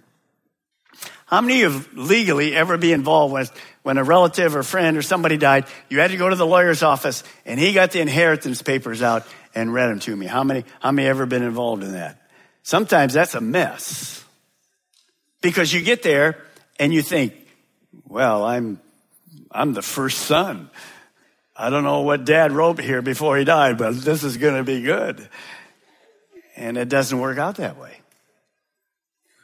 How 1.27 1.41
many 1.41 1.63
of 1.63 1.97
legally 1.97 2.55
ever 2.55 2.77
be 2.77 2.93
involved 2.93 3.33
with 3.33 3.53
when 3.83 3.99
a 3.99 4.05
relative 4.05 4.57
or 4.57 4.63
friend 4.63 4.97
or 4.97 5.03
somebody 5.03 5.37
died? 5.37 5.67
You 5.89 6.01
had 6.01 6.11
to 6.11 6.17
go 6.17 6.29
to 6.29 6.37
the 6.37 6.47
lawyer's 6.47 6.83
office 6.83 7.25
and 7.45 7.59
he 7.59 7.73
got 7.73 7.93
the 7.93 8.01
inheritance 8.01 8.63
papers 8.63 9.03
out 9.03 9.27
and 9.55 9.73
read 9.73 9.89
them 9.89 10.01
to 10.01 10.15
me. 10.15 10.27
How 10.27 10.45
many, 10.45 10.65
how 10.81 10.93
many 10.93 11.09
ever 11.09 11.27
been 11.27 11.43
involved 11.43 11.83
in 11.83 11.93
that? 11.93 12.21
Sometimes 12.63 13.15
that's 13.15 13.35
a 13.35 13.41
mess 13.41 14.25
because 15.41 15.73
you 15.73 15.83
get 15.83 16.03
there 16.03 16.37
and 16.79 16.93
you 16.93 17.03
think, 17.03 17.35
well, 18.07 18.45
I'm, 18.45 18.81
I'm 19.51 19.73
the 19.73 19.83
first 19.83 20.19
son. 20.19 20.71
I 21.57 21.71
don't 21.71 21.85
know 21.85 22.03
what 22.03 22.25
dad 22.25 22.53
wrote 22.53 22.81
here 22.81 23.03
before 23.03 23.37
he 23.37 23.45
died, 23.45 23.79
but 23.79 23.95
this 23.97 24.25
is 24.25 24.37
going 24.37 24.57
to 24.57 24.65
be 24.65 24.83
good. 24.83 25.29
And 26.57 26.77
it 26.77 26.89
doesn't 26.89 27.19
work 27.19 27.39
out 27.39 27.57
that 27.57 27.79
way. 27.79 27.97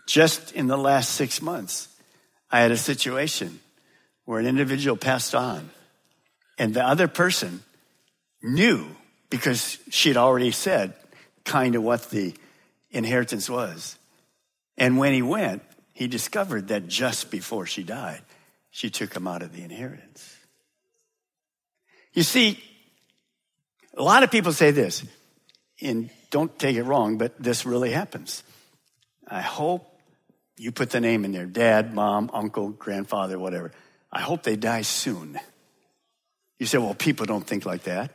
Just 0.07 0.53
in 0.53 0.67
the 0.67 0.79
last 0.79 1.11
six 1.11 1.43
months, 1.43 1.89
I 2.51 2.61
had 2.61 2.71
a 2.71 2.77
situation 2.77 3.61
where 4.27 4.39
an 4.39 4.47
individual 4.47 4.97
passed 4.97 5.35
on 5.35 5.71
and 6.59 6.75
the 6.75 6.85
other 6.85 7.09
person 7.09 7.63
knew 8.43 8.87
because 9.31 9.79
she 9.91 10.11
had 10.11 10.17
already 10.17 10.51
said 10.51 10.95
kind 11.45 11.75
of 11.75 11.83
what 11.83 12.11
the 12.11 12.35
inheritance 12.91 13.49
was. 13.49 13.97
And 14.77 14.99
when 14.99 15.13
he 15.13 15.23
went, 15.23 15.63
he 15.93 16.07
discovered 16.07 16.69
that 16.69 16.89
just 16.89 17.31
before 17.31 17.67
she 17.67 17.83
died, 17.83 18.21
she 18.71 18.91
took 18.91 19.15
him 19.15 19.27
out 19.27 19.43
of 19.43 19.53
the 19.53 19.63
inheritance. 19.63 20.37
You 22.13 22.23
see, 22.23 22.63
a 23.97 24.03
lot 24.03 24.23
of 24.23 24.31
people 24.31 24.53
say 24.53 24.71
this, 24.71 25.05
and 25.81 26.11
don't 26.31 26.59
take 26.59 26.77
it 26.77 26.83
wrong, 26.83 27.19
but 27.19 27.41
this 27.43 27.65
really 27.65 27.91
happens. 27.91 28.43
I 29.27 29.41
hope 29.41 29.87
you 30.57 30.73
put 30.73 30.91
the 30.91 31.01
name 31.01 31.25
in 31.25 31.33
there 31.33 31.47
dad, 31.47 31.95
mom, 31.95 32.31
uncle, 32.33 32.71
grandfather, 32.71 33.39
whatever. 33.39 33.73
I 34.17 34.21
hope 34.21 34.45
they 34.45 34.57
die 34.57 34.81
soon. 34.81 35.39
You 36.59 36.65
say, 36.65 36.79
well, 36.79 36.95
people 36.95 37.27
don't 37.27 37.47
think 37.47 37.67
like 37.67 37.83
that. 37.83 38.13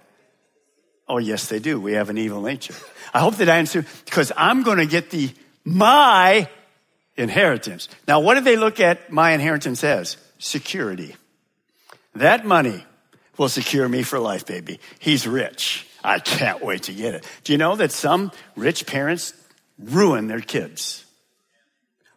Oh, 1.08 1.20
yes, 1.20 1.48
they 1.48 1.60
do. 1.60 1.80
We 1.80 1.94
have 1.94 2.10
an 2.10 2.18
evil 2.18 2.42
nature. 2.42 2.74
I 3.14 3.20
hope 3.20 3.36
they 3.36 3.46
die 3.46 3.64
soon 3.66 3.86
because 4.06 4.32
I'm 4.36 4.64
going 4.64 4.80
to 4.80 4.88
get 4.88 5.12
the 5.12 5.30
my 5.64 6.50
inheritance. 7.18 7.88
Now, 8.08 8.20
what 8.20 8.34
do 8.34 8.42
they 8.42 8.58
look 8.58 8.80
at 8.80 9.12
my 9.12 9.34
inheritance 9.34 9.84
as? 9.84 10.18
Security. 10.40 11.16
That 12.16 12.48
money 12.48 12.84
will 13.38 13.50
secure 13.50 13.88
me 13.88 14.02
for 14.02 14.18
life, 14.18 14.48
baby. 14.48 14.80
He's 14.98 15.28
rich. 15.28 15.86
I 16.04 16.18
can't 16.18 16.64
wait 16.64 16.84
to 16.84 16.94
get 16.94 17.14
it. 17.14 17.28
Do 17.44 17.54
you 17.54 17.60
know 17.60 17.76
that 17.76 17.92
some 17.92 18.32
rich 18.56 18.88
parents 18.88 19.36
ruin 19.78 20.26
their 20.26 20.42
kids 20.42 21.06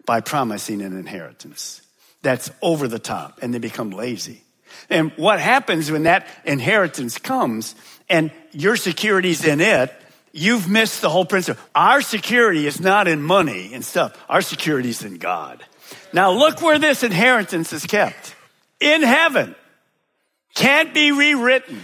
by 0.06 0.22
promising 0.22 0.80
an 0.80 0.98
inheritance? 0.98 1.82
That's 2.24 2.50
over 2.62 2.88
the 2.88 2.98
top 2.98 3.38
and 3.42 3.54
they 3.54 3.58
become 3.58 3.90
lazy. 3.90 4.42
And 4.90 5.12
what 5.16 5.38
happens 5.38 5.90
when 5.90 6.04
that 6.04 6.26
inheritance 6.44 7.18
comes 7.18 7.76
and 8.08 8.32
your 8.50 8.76
security's 8.76 9.44
in 9.44 9.60
it, 9.60 9.94
you've 10.32 10.68
missed 10.68 11.02
the 11.02 11.10
whole 11.10 11.26
principle. 11.26 11.62
Our 11.74 12.00
security 12.00 12.66
is 12.66 12.80
not 12.80 13.06
in 13.06 13.22
money 13.22 13.72
and 13.74 13.84
stuff. 13.84 14.18
Our 14.28 14.42
security 14.42 14.88
is 14.88 15.04
in 15.04 15.18
God. 15.18 15.62
Now 16.12 16.32
look 16.32 16.62
where 16.62 16.78
this 16.78 17.02
inheritance 17.02 17.72
is 17.72 17.84
kept. 17.84 18.34
In 18.80 19.02
heaven. 19.02 19.54
Can't 20.54 20.94
be 20.94 21.12
rewritten. 21.12 21.80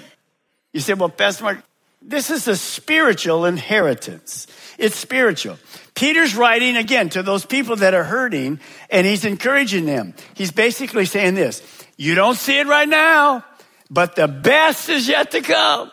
You 0.73 0.80
say, 0.80 0.94
well, 0.94 1.11
Pastor 1.11 1.44
Mark, 1.44 1.59
this 2.02 2.30
is 2.30 2.49
a 2.49 2.57
spiritual 2.57 3.45
inheritance. 3.45 4.47
It's 4.78 4.97
spiritual. 4.97 5.59
Peter's 5.95 6.35
writing 6.35 6.76
again 6.76 7.11
to 7.11 7.23
those 7.23 7.45
people 7.45 7.76
that 7.76 7.92
are 7.95 8.04
hurting 8.04 8.61
and 8.88 9.07
he's 9.07 9.25
encouraging 9.25 9.85
them. 9.85 10.14
He's 10.35 10.50
basically 10.50 11.04
saying 11.04 11.35
this. 11.35 11.62
You 11.97 12.14
don't 12.14 12.37
see 12.37 12.59
it 12.59 12.66
right 12.66 12.88
now, 12.88 13.45
but 13.90 14.16
the 14.16 14.28
best 14.28 14.88
is 14.88 15.07
yet 15.07 15.33
to 15.33 15.42
come. 15.42 15.90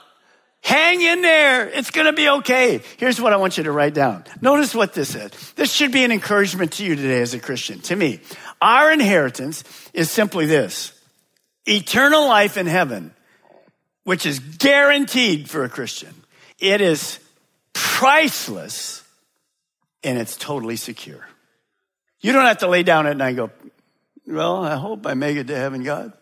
Hang 0.62 1.02
in 1.02 1.22
there. 1.22 1.68
It's 1.68 1.92
going 1.92 2.08
to 2.08 2.14
be 2.14 2.30
okay. 2.30 2.82
Here's 2.98 3.22
what 3.22 3.34
I 3.34 3.38
want 3.38 3.58
you 3.58 3.64
to 3.66 3.72
write 3.72 3.94
down. 3.94 4.24
Notice 4.42 4.74
what 4.74 4.94
this 4.94 5.16
is. 5.16 5.32
This 5.54 5.72
should 5.72 5.92
be 5.92 6.04
an 6.04 6.12
encouragement 6.12 6.74
to 6.74 6.86
you 6.86 6.96
today 6.96 7.22
as 7.22 7.34
a 7.34 7.40
Christian, 7.40 7.80
to 7.82 7.96
me. 7.96 8.22
Our 8.62 8.92
inheritance 8.92 9.64
is 9.94 10.10
simply 10.12 10.46
this 10.46 10.94
eternal 11.66 12.28
life 12.28 12.58
in 12.58 12.66
heaven, 12.66 13.14
which 14.08 14.26
is 14.26 14.40
guaranteed 14.40 15.50
for 15.50 15.66
a 15.66 15.70
Christian. 15.70 16.14
It 16.60 16.80
is 16.80 17.20
priceless 17.74 19.04
and 20.02 20.18
it's 20.18 20.38
totally 20.38 20.78
secure. 20.78 21.28
You 22.22 22.32
don't 22.32 22.46
have 22.46 22.60
to 22.60 22.70
lay 22.70 22.84
down 22.84 23.06
at 23.06 23.18
night 23.18 23.28
and 23.28 23.38
go, 23.38 23.52
Well, 24.26 24.64
I 24.64 24.78
hope 24.78 25.06
I 25.06 25.14
make 25.14 25.36
it 25.36 25.48
to 25.48 25.58
heaven, 25.58 25.84
God. 25.84 26.14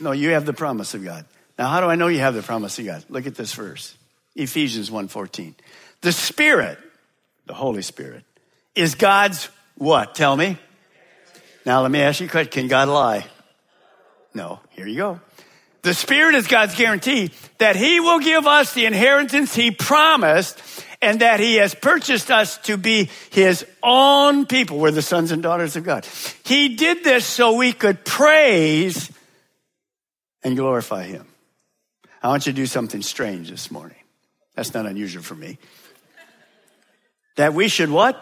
No, 0.00 0.12
you 0.12 0.30
have 0.30 0.46
the 0.46 0.54
promise 0.54 0.94
of 0.94 1.04
God. 1.04 1.26
Now, 1.58 1.68
how 1.68 1.82
do 1.82 1.88
I 1.88 1.94
know 1.94 2.08
you 2.08 2.20
have 2.20 2.32
the 2.32 2.42
promise 2.42 2.78
of 2.78 2.86
God? 2.86 3.04
Look 3.10 3.26
at 3.26 3.34
this 3.34 3.52
verse. 3.52 3.94
Ephesians 4.34 4.90
1:14. 4.90 5.56
The 6.00 6.12
Spirit, 6.12 6.78
the 7.44 7.52
Holy 7.52 7.82
Spirit, 7.82 8.24
is 8.74 8.94
God's 8.94 9.50
what? 9.74 10.14
Tell 10.14 10.34
me. 10.34 10.56
Now 11.66 11.82
let 11.82 11.90
me 11.90 12.00
ask 12.00 12.20
you 12.20 12.28
a 12.28 12.30
question. 12.30 12.50
Can 12.50 12.68
God 12.68 12.88
lie? 12.88 13.26
No. 14.32 14.60
Here 14.70 14.86
you 14.86 14.96
go. 14.96 15.20
The 15.82 15.94
Spirit 15.94 16.34
is 16.34 16.46
God's 16.46 16.74
guarantee 16.74 17.30
that 17.58 17.76
He 17.76 18.00
will 18.00 18.18
give 18.18 18.46
us 18.46 18.74
the 18.74 18.86
inheritance 18.86 19.54
He 19.54 19.70
promised 19.70 20.60
and 21.00 21.20
that 21.20 21.40
He 21.40 21.56
has 21.56 21.74
purchased 21.74 22.30
us 22.30 22.58
to 22.58 22.76
be 22.76 23.10
His 23.30 23.64
own 23.82 24.46
people. 24.46 24.78
We're 24.78 24.90
the 24.90 25.02
sons 25.02 25.30
and 25.30 25.42
daughters 25.42 25.76
of 25.76 25.84
God. 25.84 26.06
He 26.44 26.76
did 26.76 27.04
this 27.04 27.24
so 27.24 27.56
we 27.56 27.72
could 27.72 28.04
praise 28.04 29.10
and 30.42 30.56
glorify 30.56 31.04
Him. 31.04 31.26
I 32.22 32.28
want 32.28 32.46
you 32.46 32.52
to 32.52 32.56
do 32.56 32.66
something 32.66 33.02
strange 33.02 33.48
this 33.48 33.70
morning. 33.70 33.96
That's 34.56 34.74
not 34.74 34.86
unusual 34.86 35.22
for 35.22 35.36
me. 35.36 35.58
That 37.36 37.54
we 37.54 37.68
should 37.68 37.90
what? 37.90 38.20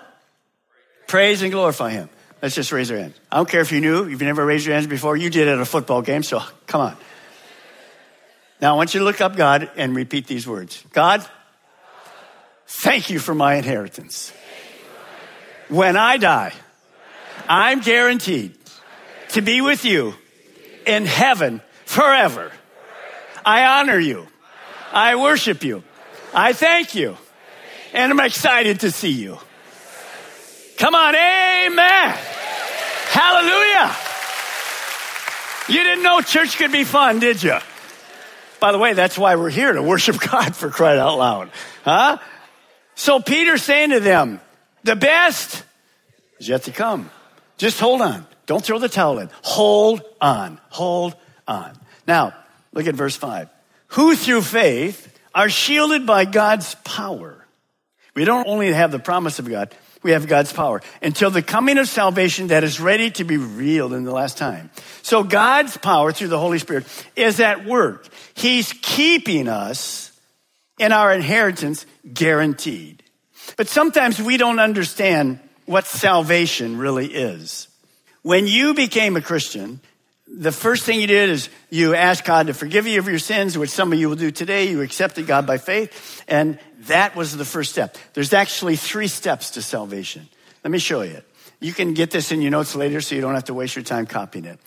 Praise 1.07 1.41
and 1.41 1.51
glorify 1.51 1.91
Him. 1.91 2.11
Let's 2.43 2.55
just 2.55 2.71
raise 2.71 2.91
our 2.91 2.99
hands. 2.99 3.19
I 3.33 3.37
don't 3.37 3.49
care 3.49 3.63
if 3.63 3.73
you 3.73 3.81
knew, 3.81 4.05
if 4.05 4.11
you've 4.11 4.21
never 4.21 4.45
raised 4.45 4.67
your 4.67 4.75
hands 4.75 4.87
before, 4.87 5.17
you 5.17 5.31
did 5.31 5.49
at 5.49 5.59
a 5.59 5.65
football 5.65 6.03
game, 6.03 6.23
so 6.23 6.43
come 6.67 6.83
on. 6.83 6.97
Now 8.61 8.75
I 8.75 8.77
want 8.77 8.95
you 8.95 9.01
to 9.01 9.05
look 9.05 9.21
up 9.21 9.37
God 9.37 9.71
and 9.77 9.95
repeat 9.95 10.27
these 10.27 10.47
words 10.47 10.83
God, 10.93 11.27
thank 12.67 13.11
you 13.11 13.19
for 13.19 13.35
my 13.35 13.55
inheritance. 13.55 14.33
When 15.69 15.97
I 15.97 16.17
die, 16.17 16.53
I'm 17.49 17.81
guaranteed 17.81 18.57
to 19.31 19.43
be 19.43 19.61
with 19.61 19.85
you 19.85 20.15
in 20.87 21.07
heaven 21.07 21.61
forever. 21.85 22.53
I 23.45 23.81
honor 23.81 23.99
you. 23.99 24.27
I 24.93 25.17
worship 25.17 25.63
you. 25.65 25.83
I 26.33 26.53
thank 26.53 26.95
you. 26.95 27.17
And 27.93 28.13
I'm 28.13 28.21
excited 28.21 28.81
to 28.81 28.91
see 28.91 29.13
you. 29.13 29.39
Come 30.79 30.95
on, 30.95 31.15
amen. 31.15 32.19
Hallelujah. 33.11 33.97
You 35.69 35.83
didn't 35.83 36.05
know 36.05 36.21
church 36.21 36.59
could 36.59 36.73
be 36.73 36.85
fun, 36.85 37.19
did 37.19 37.43
you? 37.43 37.59
By 38.67 38.73
the 38.73 38.79
way, 38.79 38.95
that's 38.95 39.17
why 39.17 39.37
we're 39.37 39.49
here 39.49 39.73
to 39.73 39.81
worship 39.81 40.19
God 40.33 40.57
for 40.57 40.71
crying 40.71 40.99
out 40.99 41.19
loud. 41.19 41.51
Huh? 41.85 42.19
So 42.97 43.21
Peter's 43.21 43.63
saying 43.63 43.91
to 43.91 44.01
them, 44.01 44.41
the 44.83 44.97
best 44.97 45.63
is 46.41 46.49
yet 46.49 46.65
to 46.65 46.73
come. 46.73 47.09
Just 47.59 47.79
hold 47.79 48.03
on. 48.03 48.27
Don't 48.47 48.65
throw 48.65 48.81
the 48.81 48.89
towel 48.89 49.21
in. 49.21 49.31
Hold 49.43 50.03
on. 50.21 50.59
Hold 50.71 51.15
on. 51.47 51.79
Now, 52.09 52.35
look 52.73 52.89
at 52.89 52.97
verse 52.97 53.15
5. 53.15 53.49
Who 53.91 54.17
through 54.17 54.43
faith 54.43 55.17
are 55.33 55.49
shielded 55.49 56.05
by 56.05 56.25
God's 56.25 56.75
power. 56.83 57.47
We 58.17 58.25
don't 58.25 58.49
only 58.49 58.73
have 58.73 58.91
the 58.91 58.99
promise 58.99 59.39
of 59.39 59.49
God, 59.49 59.73
we 60.07 60.13
have 60.13 60.29
God's 60.29 60.53
power 60.53 60.81
until 61.03 61.31
the 61.31 61.43
coming 61.43 61.77
of 61.79 61.89
salvation 61.89 62.47
that 62.47 62.65
is 62.65 62.81
ready 62.81 63.11
to 63.11 63.25
be 63.25 63.37
revealed 63.37 63.93
in 63.93 64.05
the 64.05 64.13
last 64.13 64.39
time. 64.39 64.71
So 65.03 65.23
God's 65.23 65.77
power 65.77 66.13
through 66.13 66.29
the 66.29 66.39
Holy 66.39 66.61
Spirit 66.61 66.87
is 67.17 67.41
at 67.41 67.67
work. 67.67 68.09
He's 68.35 68.73
keeping 68.73 69.49
us 69.49 70.19
in 70.79 70.93
our 70.93 71.13
inheritance 71.13 71.85
guaranteed. 72.11 73.03
But 73.57 73.69
sometimes 73.69 74.23
we 74.23 74.37
don't 74.37 74.61
understand 74.61 75.41
what 75.65 75.87
salvation 75.87 76.79
really 76.79 77.07
is. 77.07 77.69
When 78.23 78.47
you 78.47 78.75
became 78.75 79.17
a 79.17 79.21
Christian, 79.21 79.81
the 80.29 80.53
first 80.53 80.85
thing 80.85 81.01
you 81.01 81.07
did 81.07 81.31
is 81.31 81.49
you 81.71 81.95
asked 81.95 82.25
God 82.25 82.49
to 82.49 82.55
forgive 82.55 82.87
you 82.87 82.99
of 82.99 83.09
your 83.09 83.19
sins, 83.19 83.57
which 83.57 83.71
some 83.71 83.93
of 83.93 83.99
you 83.99 84.09
will 84.09 84.17
do 84.17 84.31
today. 84.31 84.69
You 84.69 84.83
accepted 84.83 85.27
God 85.27 85.47
by 85.47 85.59
faith, 85.59 86.25
and 86.29 86.59
that 86.87 87.17
was 87.17 87.37
the 87.37 87.45
first 87.45 87.73
step. 87.73 87.97
There's 88.15 88.33
actually 88.33 88.77
three 88.77 89.09
steps 89.09 89.53
to 89.53 89.63
salvation. 89.63 90.29
Let 90.65 90.71
me 90.71 90.79
show 90.79 91.03
you. 91.03 91.23
You 91.61 91.73
can 91.73 91.95
get 91.95 92.11
this 92.11 92.33
in 92.33 92.43
your 92.43 92.51
notes 92.51 92.75
later 92.75 93.01
so 93.01 93.15
you 93.15 93.21
don't 93.21 93.35
have 93.35 93.45
to 93.45 93.55
waste 93.55 93.77
your 93.77 93.85
time 93.85 94.07
copying 94.07 94.45
it. 94.45 94.59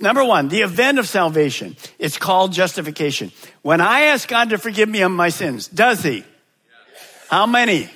Number 0.00 0.24
one, 0.24 0.48
the 0.48 0.62
event 0.62 0.98
of 0.98 1.06
salvation. 1.06 1.76
It's 1.98 2.18
called 2.18 2.52
justification. 2.52 3.30
When 3.62 3.80
I 3.80 4.06
ask 4.06 4.28
God 4.28 4.50
to 4.50 4.58
forgive 4.58 4.88
me 4.88 5.02
of 5.02 5.12
my 5.12 5.28
sins, 5.28 5.68
does 5.68 6.02
He? 6.02 6.24
How 7.28 7.46
many? 7.46 7.88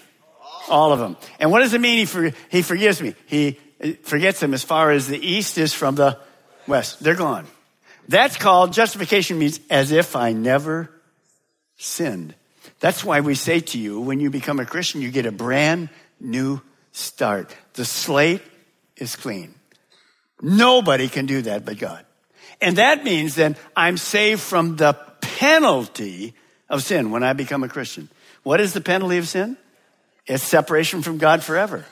All 0.68 0.92
of 0.92 0.98
them. 0.98 1.16
And 1.40 1.50
what 1.50 1.60
does 1.60 1.74
it 1.74 1.80
mean 1.80 1.98
he, 1.98 2.04
for, 2.04 2.30
he 2.50 2.62
forgives 2.62 3.00
me? 3.00 3.14
He 3.26 3.58
uh, 3.82 3.92
forgets 4.02 4.40
them 4.40 4.52
as 4.54 4.62
far 4.62 4.90
as 4.90 5.08
the 5.08 5.18
east 5.18 5.58
is 5.58 5.72
from 5.72 5.94
the 5.94 6.18
west. 6.66 7.02
They're 7.02 7.14
gone. 7.14 7.46
That's 8.08 8.36
called 8.36 8.72
justification 8.72 9.38
means 9.38 9.60
as 9.70 9.92
if 9.92 10.14
I 10.14 10.32
never 10.32 10.90
sinned. 11.76 12.34
That's 12.80 13.04
why 13.04 13.20
we 13.20 13.34
say 13.34 13.60
to 13.60 13.78
you, 13.78 14.00
when 14.00 14.20
you 14.20 14.30
become 14.30 14.60
a 14.60 14.66
Christian, 14.66 15.00
you 15.00 15.10
get 15.10 15.26
a 15.26 15.32
brand 15.32 15.88
new 16.20 16.60
start. 16.92 17.54
The 17.74 17.84
slate 17.84 18.42
is 18.96 19.16
clean. 19.16 19.54
Nobody 20.40 21.08
can 21.08 21.26
do 21.26 21.42
that 21.42 21.64
but 21.64 21.78
God. 21.78 22.04
And 22.60 22.76
that 22.76 23.04
means 23.04 23.34
then 23.34 23.56
I'm 23.76 23.96
saved 23.96 24.40
from 24.40 24.76
the 24.76 24.94
penalty 25.20 26.34
of 26.68 26.82
sin 26.82 27.10
when 27.10 27.22
I 27.22 27.32
become 27.32 27.64
a 27.64 27.68
Christian. 27.68 28.08
What 28.42 28.60
is 28.60 28.72
the 28.72 28.80
penalty 28.80 29.18
of 29.18 29.28
sin? 29.28 29.56
It's 30.26 30.42
separation 30.42 31.02
from 31.02 31.18
God 31.18 31.42
forever. 31.42 31.84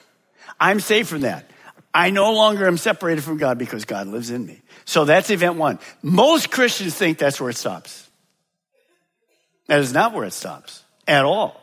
I'm 0.60 0.80
saved 0.80 1.08
from 1.08 1.22
that. 1.22 1.50
I 1.92 2.10
no 2.10 2.32
longer 2.32 2.66
am 2.66 2.76
separated 2.76 3.24
from 3.24 3.38
God 3.38 3.58
because 3.58 3.84
God 3.84 4.06
lives 4.06 4.30
in 4.30 4.44
me. 4.44 4.60
So 4.84 5.04
that's 5.04 5.30
event 5.30 5.56
one. 5.56 5.78
Most 6.02 6.50
Christians 6.50 6.94
think 6.94 7.18
that's 7.18 7.40
where 7.40 7.50
it 7.50 7.56
stops. 7.56 8.05
That 9.68 9.80
is 9.80 9.92
not 9.92 10.12
where 10.12 10.24
it 10.24 10.32
stops 10.32 10.82
at 11.06 11.24
all. 11.24 11.60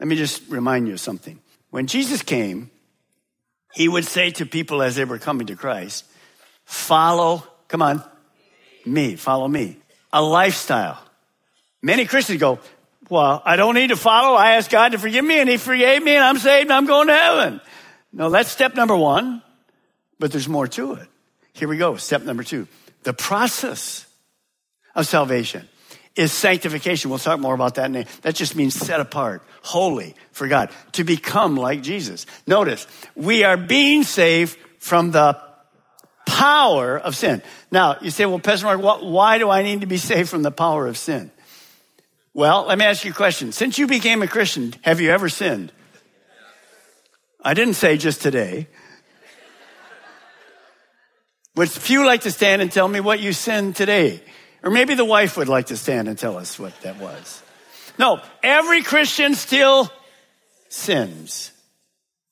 Let 0.00 0.08
me 0.08 0.16
just 0.16 0.42
remind 0.48 0.88
you 0.88 0.94
of 0.94 1.00
something. 1.00 1.38
When 1.70 1.86
Jesus 1.86 2.22
came, 2.22 2.70
he 3.72 3.88
would 3.88 4.04
say 4.04 4.30
to 4.32 4.46
people 4.46 4.82
as 4.82 4.96
they 4.96 5.04
were 5.04 5.18
coming 5.18 5.46
to 5.46 5.56
Christ, 5.56 6.04
follow, 6.64 7.44
come 7.68 7.82
on, 7.82 8.02
me, 8.84 9.16
follow 9.16 9.48
me. 9.48 9.76
A 10.12 10.20
lifestyle. 10.20 11.02
Many 11.80 12.04
Christians 12.04 12.40
go, 12.40 12.58
well, 13.08 13.42
I 13.44 13.56
don't 13.56 13.74
need 13.74 13.88
to 13.88 13.96
follow. 13.96 14.36
I 14.36 14.52
asked 14.52 14.70
God 14.70 14.92
to 14.92 14.98
forgive 14.98 15.24
me 15.24 15.38
and 15.40 15.48
he 15.48 15.56
forgave 15.56 16.02
me 16.02 16.14
and 16.14 16.24
I'm 16.24 16.38
saved 16.38 16.64
and 16.70 16.72
I'm 16.72 16.86
going 16.86 17.08
to 17.08 17.14
heaven. 17.14 17.60
No, 18.12 18.30
that's 18.30 18.50
step 18.50 18.74
number 18.74 18.96
one, 18.96 19.42
but 20.18 20.32
there's 20.32 20.48
more 20.48 20.66
to 20.68 20.94
it. 20.94 21.08
Here 21.54 21.68
we 21.68 21.78
go. 21.78 21.96
Step 21.96 22.22
number 22.22 22.42
two. 22.42 22.68
The 23.02 23.12
process 23.12 24.06
of 24.94 25.06
salvation 25.06 25.68
is 26.14 26.32
sanctification. 26.32 27.10
We'll 27.10 27.18
talk 27.18 27.40
more 27.40 27.54
about 27.54 27.76
that. 27.76 27.92
That 28.22 28.34
just 28.34 28.54
means 28.54 28.74
set 28.74 29.00
apart, 29.00 29.42
holy 29.62 30.14
for 30.32 30.48
God, 30.48 30.70
to 30.92 31.04
become 31.04 31.56
like 31.56 31.82
Jesus. 31.82 32.26
Notice, 32.46 32.86
we 33.14 33.44
are 33.44 33.56
being 33.56 34.02
saved 34.02 34.58
from 34.78 35.10
the 35.10 35.40
power 36.26 36.98
of 36.98 37.16
sin. 37.16 37.42
Now, 37.70 37.96
you 38.00 38.10
say, 38.10 38.26
well, 38.26 38.38
Pastor 38.38 38.66
Mark, 38.66 39.02
why 39.02 39.38
do 39.38 39.48
I 39.48 39.62
need 39.62 39.80
to 39.80 39.86
be 39.86 39.96
saved 39.96 40.28
from 40.28 40.42
the 40.42 40.50
power 40.50 40.86
of 40.86 40.96
sin? 40.96 41.30
Well, 42.34 42.66
let 42.66 42.78
me 42.78 42.84
ask 42.84 43.04
you 43.04 43.10
a 43.10 43.14
question. 43.14 43.52
Since 43.52 43.78
you 43.78 43.86
became 43.86 44.22
a 44.22 44.28
Christian, 44.28 44.74
have 44.82 45.00
you 45.00 45.10
ever 45.10 45.28
sinned? 45.28 45.72
I 47.44 47.54
didn't 47.54 47.74
say 47.74 47.96
just 47.96 48.22
today. 48.22 48.68
Would 51.56 51.70
few 51.70 52.06
like 52.06 52.22
to 52.22 52.30
stand 52.30 52.62
and 52.62 52.72
tell 52.72 52.88
me 52.88 53.00
what 53.00 53.20
you 53.20 53.32
sinned 53.32 53.76
today? 53.76 54.22
Or 54.62 54.70
maybe 54.70 54.94
the 54.94 55.04
wife 55.04 55.36
would 55.36 55.48
like 55.48 55.66
to 55.66 55.76
stand 55.76 56.08
and 56.08 56.18
tell 56.18 56.36
us 56.36 56.58
what 56.58 56.78
that 56.82 56.98
was. 56.98 57.42
No, 57.98 58.20
every 58.42 58.82
Christian 58.82 59.34
still 59.34 59.90
sins. 60.68 61.52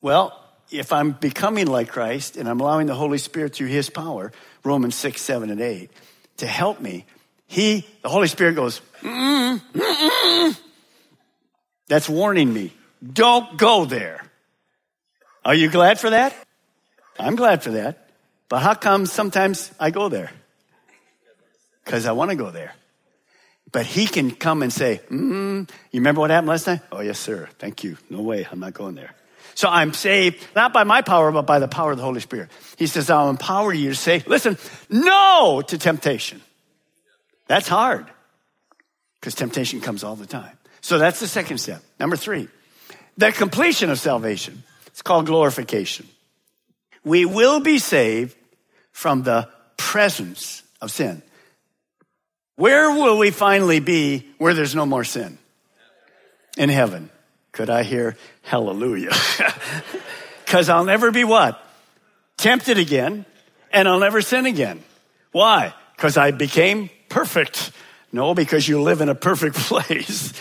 Well, 0.00 0.36
if 0.70 0.92
I'm 0.92 1.12
becoming 1.12 1.66
like 1.66 1.88
Christ 1.88 2.36
and 2.36 2.48
I'm 2.48 2.60
allowing 2.60 2.86
the 2.86 2.94
Holy 2.94 3.18
Spirit 3.18 3.54
through 3.54 3.66
His 3.68 3.90
power, 3.90 4.32
Romans 4.64 4.94
6, 4.94 5.20
7, 5.20 5.50
and 5.50 5.60
8, 5.60 5.90
to 6.38 6.46
help 6.46 6.80
me, 6.80 7.04
He, 7.46 7.86
the 8.02 8.08
Holy 8.08 8.28
Spirit 8.28 8.54
goes, 8.54 8.80
mm-mm, 9.00 9.60
mm-mm. 9.60 10.60
that's 11.88 12.08
warning 12.08 12.52
me. 12.52 12.72
Don't 13.12 13.58
go 13.58 13.84
there. 13.84 14.22
Are 15.44 15.54
you 15.54 15.70
glad 15.70 15.98
for 15.98 16.10
that? 16.10 16.34
I'm 17.18 17.36
glad 17.36 17.62
for 17.62 17.72
that. 17.72 18.08
But 18.48 18.60
how 18.60 18.74
come 18.74 19.06
sometimes 19.06 19.72
I 19.80 19.90
go 19.90 20.08
there? 20.08 20.30
Because 21.90 22.06
I 22.06 22.12
want 22.12 22.30
to 22.30 22.36
go 22.36 22.52
there. 22.52 22.72
But 23.72 23.84
he 23.84 24.06
can 24.06 24.30
come 24.30 24.62
and 24.62 24.72
say, 24.72 25.00
mm, 25.10 25.68
You 25.90 26.00
remember 26.00 26.20
what 26.20 26.30
happened 26.30 26.50
last 26.50 26.66
time? 26.66 26.78
Oh, 26.92 27.00
yes, 27.00 27.18
sir. 27.18 27.48
Thank 27.58 27.82
you. 27.82 27.96
No 28.08 28.22
way. 28.22 28.46
I'm 28.48 28.60
not 28.60 28.74
going 28.74 28.94
there. 28.94 29.12
So 29.56 29.68
I'm 29.68 29.92
saved, 29.92 30.46
not 30.54 30.72
by 30.72 30.84
my 30.84 31.02
power, 31.02 31.32
but 31.32 31.48
by 31.48 31.58
the 31.58 31.66
power 31.66 31.90
of 31.90 31.96
the 31.96 32.04
Holy 32.04 32.20
Spirit. 32.20 32.50
He 32.76 32.86
says, 32.86 33.10
I'll 33.10 33.28
empower 33.28 33.72
you 33.72 33.88
to 33.88 33.96
say, 33.96 34.22
Listen, 34.28 34.56
no 34.88 35.64
to 35.66 35.78
temptation. 35.78 36.40
That's 37.48 37.66
hard 37.66 38.06
because 39.18 39.34
temptation 39.34 39.80
comes 39.80 40.04
all 40.04 40.14
the 40.14 40.28
time. 40.28 40.56
So 40.82 40.96
that's 40.96 41.18
the 41.18 41.26
second 41.26 41.58
step. 41.58 41.82
Number 41.98 42.14
three, 42.14 42.46
the 43.16 43.32
completion 43.32 43.90
of 43.90 43.98
salvation. 43.98 44.62
It's 44.86 45.02
called 45.02 45.26
glorification. 45.26 46.06
We 47.02 47.24
will 47.24 47.58
be 47.58 47.80
saved 47.80 48.36
from 48.92 49.24
the 49.24 49.48
presence 49.76 50.62
of 50.80 50.92
sin. 50.92 51.22
Where 52.60 52.90
will 52.90 53.16
we 53.16 53.30
finally 53.30 53.80
be 53.80 54.26
where 54.36 54.52
there's 54.52 54.74
no 54.74 54.84
more 54.84 55.02
sin? 55.02 55.38
In 56.58 56.68
heaven. 56.68 57.08
Could 57.52 57.70
I 57.70 57.84
hear 57.84 58.18
hallelujah? 58.42 59.12
Because 60.44 60.68
I'll 60.68 60.84
never 60.84 61.12
be 61.12 61.22
what? 61.22 61.64
Tempted 62.36 62.76
again, 62.76 63.24
and 63.72 63.86
I'll 63.86 64.00
never 64.00 64.20
sin 64.20 64.46
again. 64.46 64.82
Why? 65.30 65.72
Because 65.94 66.16
I 66.16 66.32
became 66.32 66.90
perfect. 67.08 67.70
No, 68.10 68.34
because 68.34 68.66
you 68.66 68.82
live 68.82 69.00
in 69.00 69.08
a 69.08 69.14
perfect 69.14 69.54
place, 69.70 70.32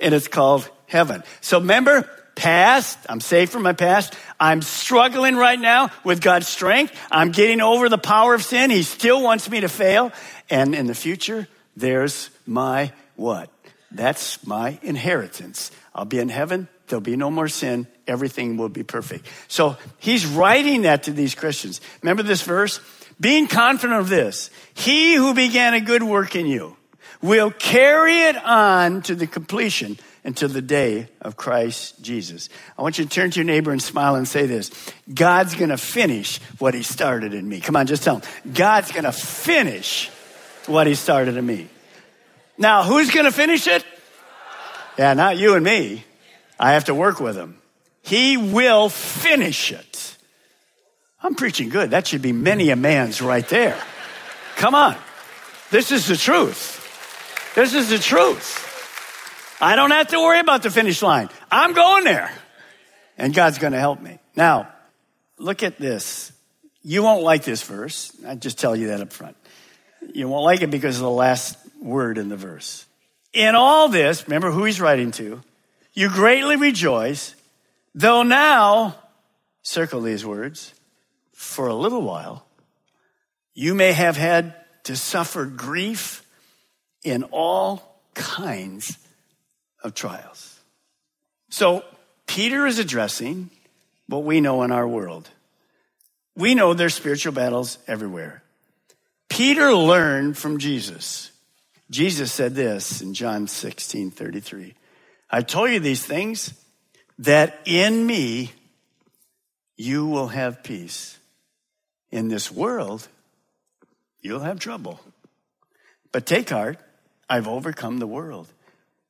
and 0.00 0.14
it's 0.14 0.26
called 0.26 0.70
heaven. 0.86 1.22
So 1.42 1.58
remember, 1.58 2.08
past, 2.34 2.98
I'm 3.10 3.20
saved 3.20 3.52
from 3.52 3.62
my 3.62 3.74
past. 3.74 4.14
I'm 4.40 4.62
struggling 4.62 5.36
right 5.36 5.60
now 5.60 5.90
with 6.02 6.22
God's 6.22 6.48
strength. 6.48 6.98
I'm 7.10 7.30
getting 7.30 7.60
over 7.60 7.90
the 7.90 7.98
power 7.98 8.32
of 8.32 8.42
sin. 8.42 8.70
He 8.70 8.84
still 8.84 9.22
wants 9.22 9.50
me 9.50 9.60
to 9.60 9.68
fail. 9.68 10.12
And 10.48 10.74
in 10.74 10.86
the 10.86 10.94
future, 10.94 11.46
there's 11.78 12.30
my 12.46 12.92
what? 13.16 13.50
That's 13.90 14.46
my 14.46 14.78
inheritance. 14.82 15.70
I'll 15.94 16.04
be 16.04 16.18
in 16.18 16.28
heaven. 16.28 16.68
There'll 16.88 17.00
be 17.00 17.16
no 17.16 17.30
more 17.30 17.48
sin. 17.48 17.86
Everything 18.06 18.56
will 18.56 18.68
be 18.68 18.82
perfect. 18.82 19.26
So 19.48 19.76
he's 19.98 20.26
writing 20.26 20.82
that 20.82 21.04
to 21.04 21.12
these 21.12 21.34
Christians. 21.34 21.80
Remember 22.02 22.22
this 22.22 22.42
verse? 22.42 22.80
Being 23.20 23.46
confident 23.46 23.98
of 23.98 24.08
this, 24.08 24.50
he 24.74 25.14
who 25.14 25.34
began 25.34 25.74
a 25.74 25.80
good 25.80 26.02
work 26.02 26.36
in 26.36 26.46
you 26.46 26.76
will 27.20 27.50
carry 27.50 28.20
it 28.22 28.36
on 28.36 29.02
to 29.02 29.14
the 29.14 29.26
completion 29.26 29.98
until 30.24 30.48
the 30.48 30.62
day 30.62 31.08
of 31.20 31.36
Christ 31.36 32.00
Jesus. 32.02 32.48
I 32.76 32.82
want 32.82 32.98
you 32.98 33.04
to 33.04 33.10
turn 33.10 33.30
to 33.30 33.36
your 33.36 33.44
neighbor 33.44 33.72
and 33.72 33.82
smile 33.82 34.14
and 34.14 34.28
say 34.28 34.46
this 34.46 34.70
God's 35.12 35.54
going 35.54 35.70
to 35.70 35.78
finish 35.78 36.38
what 36.58 36.74
he 36.74 36.82
started 36.82 37.34
in 37.34 37.48
me. 37.48 37.60
Come 37.60 37.76
on, 37.76 37.86
just 37.86 38.02
tell 38.02 38.18
him. 38.18 38.52
God's 38.52 38.92
going 38.92 39.04
to 39.04 39.12
finish 39.12 40.10
what 40.68 40.86
he 40.86 40.94
started 40.94 41.36
in 41.36 41.46
me. 41.46 41.68
Now, 42.56 42.82
who's 42.82 43.10
going 43.10 43.24
to 43.24 43.32
finish 43.32 43.66
it? 43.66 43.84
Yeah, 44.98 45.14
not 45.14 45.38
you 45.38 45.54
and 45.54 45.64
me. 45.64 46.04
I 46.58 46.72
have 46.72 46.86
to 46.86 46.94
work 46.94 47.20
with 47.20 47.36
him. 47.36 47.58
He 48.02 48.36
will 48.36 48.88
finish 48.88 49.70
it. 49.70 50.16
I'm 51.22 51.34
preaching 51.34 51.68
good. 51.68 51.90
That 51.90 52.06
should 52.06 52.22
be 52.22 52.32
many 52.32 52.70
a 52.70 52.76
man's 52.76 53.20
right 53.20 53.46
there. 53.48 53.80
Come 54.56 54.74
on. 54.74 54.96
This 55.70 55.92
is 55.92 56.06
the 56.06 56.16
truth. 56.16 56.74
This 57.54 57.74
is 57.74 57.90
the 57.90 57.98
truth. 57.98 58.64
I 59.60 59.76
don't 59.76 59.90
have 59.90 60.08
to 60.08 60.18
worry 60.18 60.40
about 60.40 60.62
the 60.62 60.70
finish 60.70 61.02
line. 61.02 61.28
I'm 61.50 61.74
going 61.74 62.04
there. 62.04 62.30
And 63.16 63.34
God's 63.34 63.58
going 63.58 63.72
to 63.72 63.80
help 63.80 64.00
me. 64.00 64.18
Now, 64.36 64.68
look 65.38 65.62
at 65.62 65.78
this. 65.78 66.32
You 66.82 67.02
won't 67.02 67.22
like 67.22 67.44
this 67.44 67.62
verse. 67.62 68.12
I 68.26 68.36
just 68.36 68.58
tell 68.58 68.76
you 68.76 68.88
that 68.88 69.00
up 69.00 69.12
front. 69.12 69.36
You 70.12 70.28
won't 70.28 70.44
like 70.44 70.62
it 70.62 70.70
because 70.70 70.96
of 70.96 71.02
the 71.02 71.10
last 71.10 71.56
word 71.80 72.18
in 72.18 72.28
the 72.28 72.36
verse. 72.36 72.86
In 73.32 73.54
all 73.54 73.88
this, 73.88 74.26
remember 74.26 74.50
who 74.50 74.64
he's 74.64 74.80
writing 74.80 75.10
to, 75.12 75.42
you 75.92 76.08
greatly 76.08 76.56
rejoice, 76.56 77.34
though 77.94 78.22
now, 78.22 78.96
circle 79.62 80.00
these 80.00 80.24
words, 80.24 80.72
for 81.32 81.68
a 81.68 81.74
little 81.74 82.02
while, 82.02 82.46
you 83.54 83.74
may 83.74 83.92
have 83.92 84.16
had 84.16 84.54
to 84.84 84.96
suffer 84.96 85.44
grief 85.44 86.24
in 87.04 87.24
all 87.24 88.00
kinds 88.14 88.98
of 89.82 89.94
trials. 89.94 90.58
So, 91.50 91.84
Peter 92.26 92.66
is 92.66 92.78
addressing 92.78 93.50
what 94.06 94.24
we 94.24 94.40
know 94.40 94.62
in 94.62 94.70
our 94.70 94.86
world. 94.86 95.28
We 96.36 96.54
know 96.54 96.74
there's 96.74 96.94
spiritual 96.94 97.32
battles 97.32 97.78
everywhere. 97.86 98.42
Peter 99.38 99.72
learned 99.72 100.36
from 100.36 100.58
Jesus. 100.58 101.30
Jesus 101.90 102.32
said 102.32 102.56
this 102.56 103.00
in 103.00 103.14
John 103.14 103.46
16 103.46 104.10
33. 104.10 104.74
I 105.30 105.42
told 105.42 105.70
you 105.70 105.78
these 105.78 106.04
things 106.04 106.52
that 107.20 107.60
in 107.64 108.04
me 108.04 108.50
you 109.76 110.06
will 110.06 110.26
have 110.26 110.64
peace. 110.64 111.20
In 112.10 112.26
this 112.26 112.50
world, 112.50 113.06
you'll 114.22 114.40
have 114.40 114.58
trouble. 114.58 114.98
But 116.10 116.26
take 116.26 116.50
heart, 116.50 116.80
I've 117.30 117.46
overcome 117.46 117.98
the 117.98 118.08
world. 118.08 118.48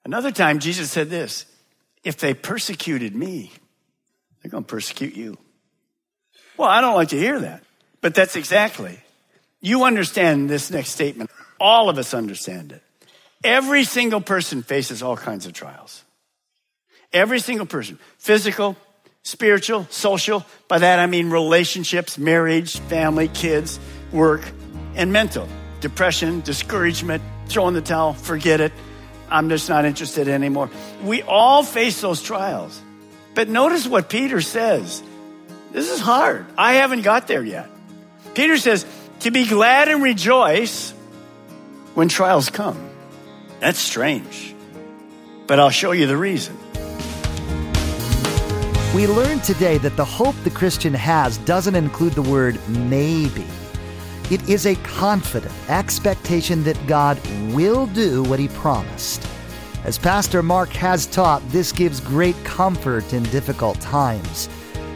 Another 0.05 0.31
time, 0.31 0.59
Jesus 0.59 0.91
said 0.91 1.09
this 1.09 1.47
if 2.05 2.19
they 2.19 2.35
persecuted 2.35 3.17
me, 3.17 3.51
they're 4.43 4.51
going 4.51 4.65
to 4.65 4.69
persecute 4.69 5.17
you. 5.17 5.39
Well, 6.59 6.69
I 6.69 6.83
don't 6.83 6.97
like 6.97 7.09
to 7.09 7.19
hear 7.19 7.41
that, 7.41 7.63
but 8.03 8.15
that's 8.15 8.37
exactly 8.37 9.01
you 9.61 9.85
understand 9.85 10.49
this 10.49 10.71
next 10.71 10.91
statement. 10.91 11.31
All 11.61 11.89
of 11.89 11.99
us 11.99 12.15
understand 12.15 12.73
it. 12.73 12.83
Every 13.43 13.85
single 13.85 14.21
person 14.21 14.63
faces 14.63 15.03
all 15.03 15.17
kinds 15.17 15.47
of 15.47 15.53
trials. 15.53 16.05
Every 17.13 17.41
single 17.41 17.67
person, 17.67 17.99
physical, 18.19 18.77
spiritual, 19.23 19.87
social. 19.91 20.45
By 20.69 20.79
that 20.79 20.99
I 20.99 21.07
mean 21.07 21.31
relationships, 21.31 22.19
marriage, 22.19 22.79
family, 22.81 23.29
kids, 23.29 23.79
work, 24.13 24.43
and 24.95 25.13
mental. 25.13 25.49
Depression, 25.81 26.41
discouragement, 26.41 27.23
throwing 27.47 27.75
the 27.75 27.81
towel, 27.81 28.13
forget 28.13 28.61
it. 28.61 28.73
I'm 29.31 29.49
just 29.49 29.69
not 29.69 29.85
interested 29.85 30.29
anymore. 30.29 30.71
We 31.05 31.23
all 31.23 31.63
face 31.63 32.01
those 32.01 32.23
trials. 32.23 32.81
But 33.35 33.49
notice 33.49 33.87
what 33.87 34.09
Peter 34.09 34.41
says. 34.41 35.03
This 35.73 35.91
is 35.91 36.01
hard. 36.01 36.47
I 36.57 36.75
haven't 36.75 37.03
got 37.03 37.29
there 37.29 37.45
yet. 37.45 37.69
Peter 38.35 38.57
says, 38.57 38.85
to 39.21 39.31
be 39.31 39.47
glad 39.47 39.89
and 39.89 40.03
rejoice 40.03 40.93
when 41.95 42.09
trials 42.09 42.51
come. 42.51 42.91
That's 43.61 43.79
strange. 43.79 44.55
But 45.47 45.59
I'll 45.59 45.71
show 45.71 45.93
you 45.93 46.07
the 46.07 46.17
reason. 46.17 46.57
We 48.95 49.07
learned 49.07 49.45
today 49.45 49.79
that 49.79 49.97
the 49.97 50.05
hope 50.05 50.35
the 50.45 50.51
Christian 50.51 50.95
has 50.95 51.39
doesn't 51.39 51.75
include 51.75 52.15
the 52.15 52.23
word 52.23 52.59
maybe. 52.69 53.47
It 54.31 54.47
is 54.49 54.67
a 54.67 54.77
confident 54.77 55.55
expectation 55.69 56.65
that 56.65 56.87
God 56.87 57.19
will 57.53 57.87
do 57.87 58.23
what 58.25 58.39
he 58.39 58.49
promised. 58.49 59.27
As 59.85 59.99
Pastor 59.99 60.43
Mark 60.43 60.71
has 60.71 61.07
taught, 61.07 61.43
this 61.51 61.73
gives 61.73 62.01
great 62.01 62.37
comfort 62.45 63.13
in 63.13 63.23
difficult 63.25 63.81
times. 63.81 64.49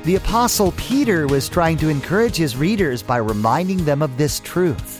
The 0.04 0.16
Apostle 0.16 0.72
Peter 0.72 1.28
was 1.28 1.48
trying 1.48 1.76
to 1.76 1.88
encourage 1.88 2.34
his 2.34 2.56
readers 2.56 3.04
by 3.04 3.18
reminding 3.18 3.84
them 3.84 4.02
of 4.02 4.16
this 4.16 4.40
truth. 4.40 4.98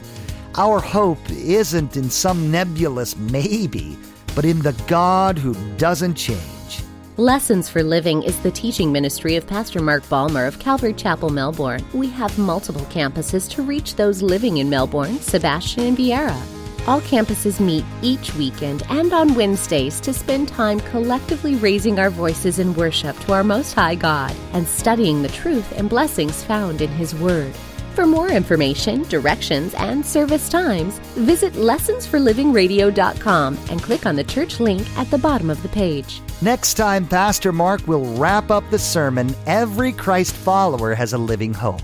Our 0.56 0.78
hope 0.78 1.18
isn't 1.28 1.96
in 1.96 2.08
some 2.08 2.52
nebulous 2.52 3.16
maybe, 3.16 3.98
but 4.36 4.44
in 4.44 4.60
the 4.60 4.80
God 4.86 5.38
who 5.38 5.54
doesn't 5.76 6.14
change. 6.14 6.84
Lessons 7.16 7.68
for 7.68 7.82
Living 7.82 8.22
is 8.22 8.38
the 8.42 8.52
teaching 8.52 8.92
ministry 8.92 9.34
of 9.34 9.44
Pastor 9.44 9.82
Mark 9.82 10.08
Balmer 10.08 10.46
of 10.46 10.60
Calvary 10.60 10.94
Chapel, 10.94 11.30
Melbourne. 11.30 11.84
We 11.92 12.08
have 12.10 12.38
multiple 12.38 12.82
campuses 12.82 13.50
to 13.50 13.62
reach 13.62 13.96
those 13.96 14.22
living 14.22 14.58
in 14.58 14.70
Melbourne, 14.70 15.18
Sebastian, 15.18 15.84
and 15.84 15.98
Viera. 15.98 16.40
All 16.88 17.00
campuses 17.02 17.60
meet 17.60 17.84
each 18.02 18.34
weekend 18.34 18.82
and 18.88 19.12
on 19.12 19.34
Wednesdays 19.34 20.00
to 20.00 20.12
spend 20.12 20.48
time 20.48 20.80
collectively 20.80 21.54
raising 21.54 22.00
our 22.00 22.10
voices 22.10 22.58
in 22.58 22.74
worship 22.74 23.16
to 23.20 23.32
our 23.32 23.44
Most 23.44 23.74
High 23.74 23.94
God 23.94 24.34
and 24.52 24.66
studying 24.66 25.22
the 25.22 25.28
truth 25.28 25.78
and 25.78 25.88
blessings 25.88 26.42
found 26.42 26.80
in 26.80 26.90
His 26.90 27.14
Word. 27.14 27.54
For 27.94 28.04
more 28.04 28.30
information, 28.30 29.04
directions, 29.04 29.74
and 29.74 30.04
service 30.04 30.48
times, 30.48 30.98
visit 31.14 31.52
lessonsforlivingradio.com 31.52 33.58
and 33.70 33.82
click 33.82 34.04
on 34.04 34.16
the 34.16 34.24
church 34.24 34.58
link 34.58 34.84
at 34.98 35.08
the 35.10 35.18
bottom 35.18 35.50
of 35.50 35.62
the 35.62 35.68
page. 35.68 36.20
Next 36.40 36.74
time, 36.74 37.06
Pastor 37.06 37.52
Mark 37.52 37.86
will 37.86 38.12
wrap 38.16 38.50
up 38.50 38.68
the 38.70 38.78
sermon 38.78 39.32
Every 39.46 39.92
Christ 39.92 40.34
Follower 40.34 40.96
Has 40.96 41.12
a 41.12 41.18
Living 41.18 41.54
Hope. 41.54 41.80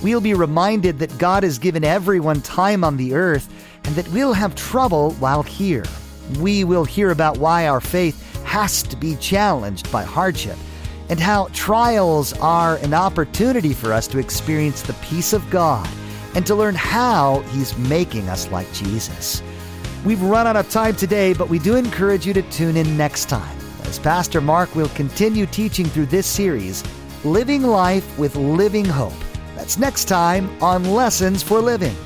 We'll 0.00 0.20
be 0.20 0.34
reminded 0.34 1.00
that 1.00 1.18
God 1.18 1.42
has 1.42 1.58
given 1.58 1.82
everyone 1.82 2.40
time 2.42 2.84
on 2.84 2.96
the 2.96 3.14
earth 3.14 3.52
and 3.84 3.94
that 3.94 4.08
we'll 4.08 4.32
have 4.32 4.54
trouble 4.54 5.12
while 5.12 5.42
here. 5.42 5.84
We 6.40 6.64
will 6.64 6.84
hear 6.84 7.10
about 7.10 7.38
why 7.38 7.68
our 7.68 7.80
faith 7.80 8.24
has 8.44 8.82
to 8.84 8.96
be 8.96 9.16
challenged 9.16 9.90
by 9.90 10.04
hardship 10.04 10.56
and 11.08 11.18
how 11.18 11.48
trials 11.52 12.32
are 12.34 12.76
an 12.76 12.94
opportunity 12.94 13.72
for 13.72 13.92
us 13.92 14.06
to 14.08 14.18
experience 14.18 14.82
the 14.82 14.92
peace 14.94 15.32
of 15.32 15.48
God 15.50 15.88
and 16.34 16.46
to 16.46 16.54
learn 16.54 16.74
how 16.74 17.40
He's 17.52 17.76
making 17.78 18.28
us 18.28 18.50
like 18.50 18.70
Jesus. 18.72 19.42
We've 20.04 20.22
run 20.22 20.46
out 20.46 20.56
of 20.56 20.70
time 20.70 20.94
today, 20.94 21.32
but 21.32 21.48
we 21.48 21.58
do 21.58 21.76
encourage 21.76 22.26
you 22.26 22.32
to 22.34 22.42
tune 22.42 22.76
in 22.76 22.96
next 22.96 23.28
time 23.28 23.58
as 23.84 23.98
Pastor 23.98 24.40
Mark 24.40 24.74
will 24.74 24.90
continue 24.90 25.46
teaching 25.46 25.86
through 25.86 26.06
this 26.06 26.26
series, 26.26 26.84
Living 27.24 27.62
Life 27.62 28.18
with 28.18 28.36
Living 28.36 28.84
Hope. 28.84 29.14
That's 29.56 29.78
next 29.78 30.04
time 30.04 30.50
on 30.62 30.84
Lessons 30.84 31.42
for 31.42 31.60
Living. 31.60 31.96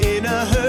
In 0.00 0.24
a 0.24 0.44
hurting 0.46 0.65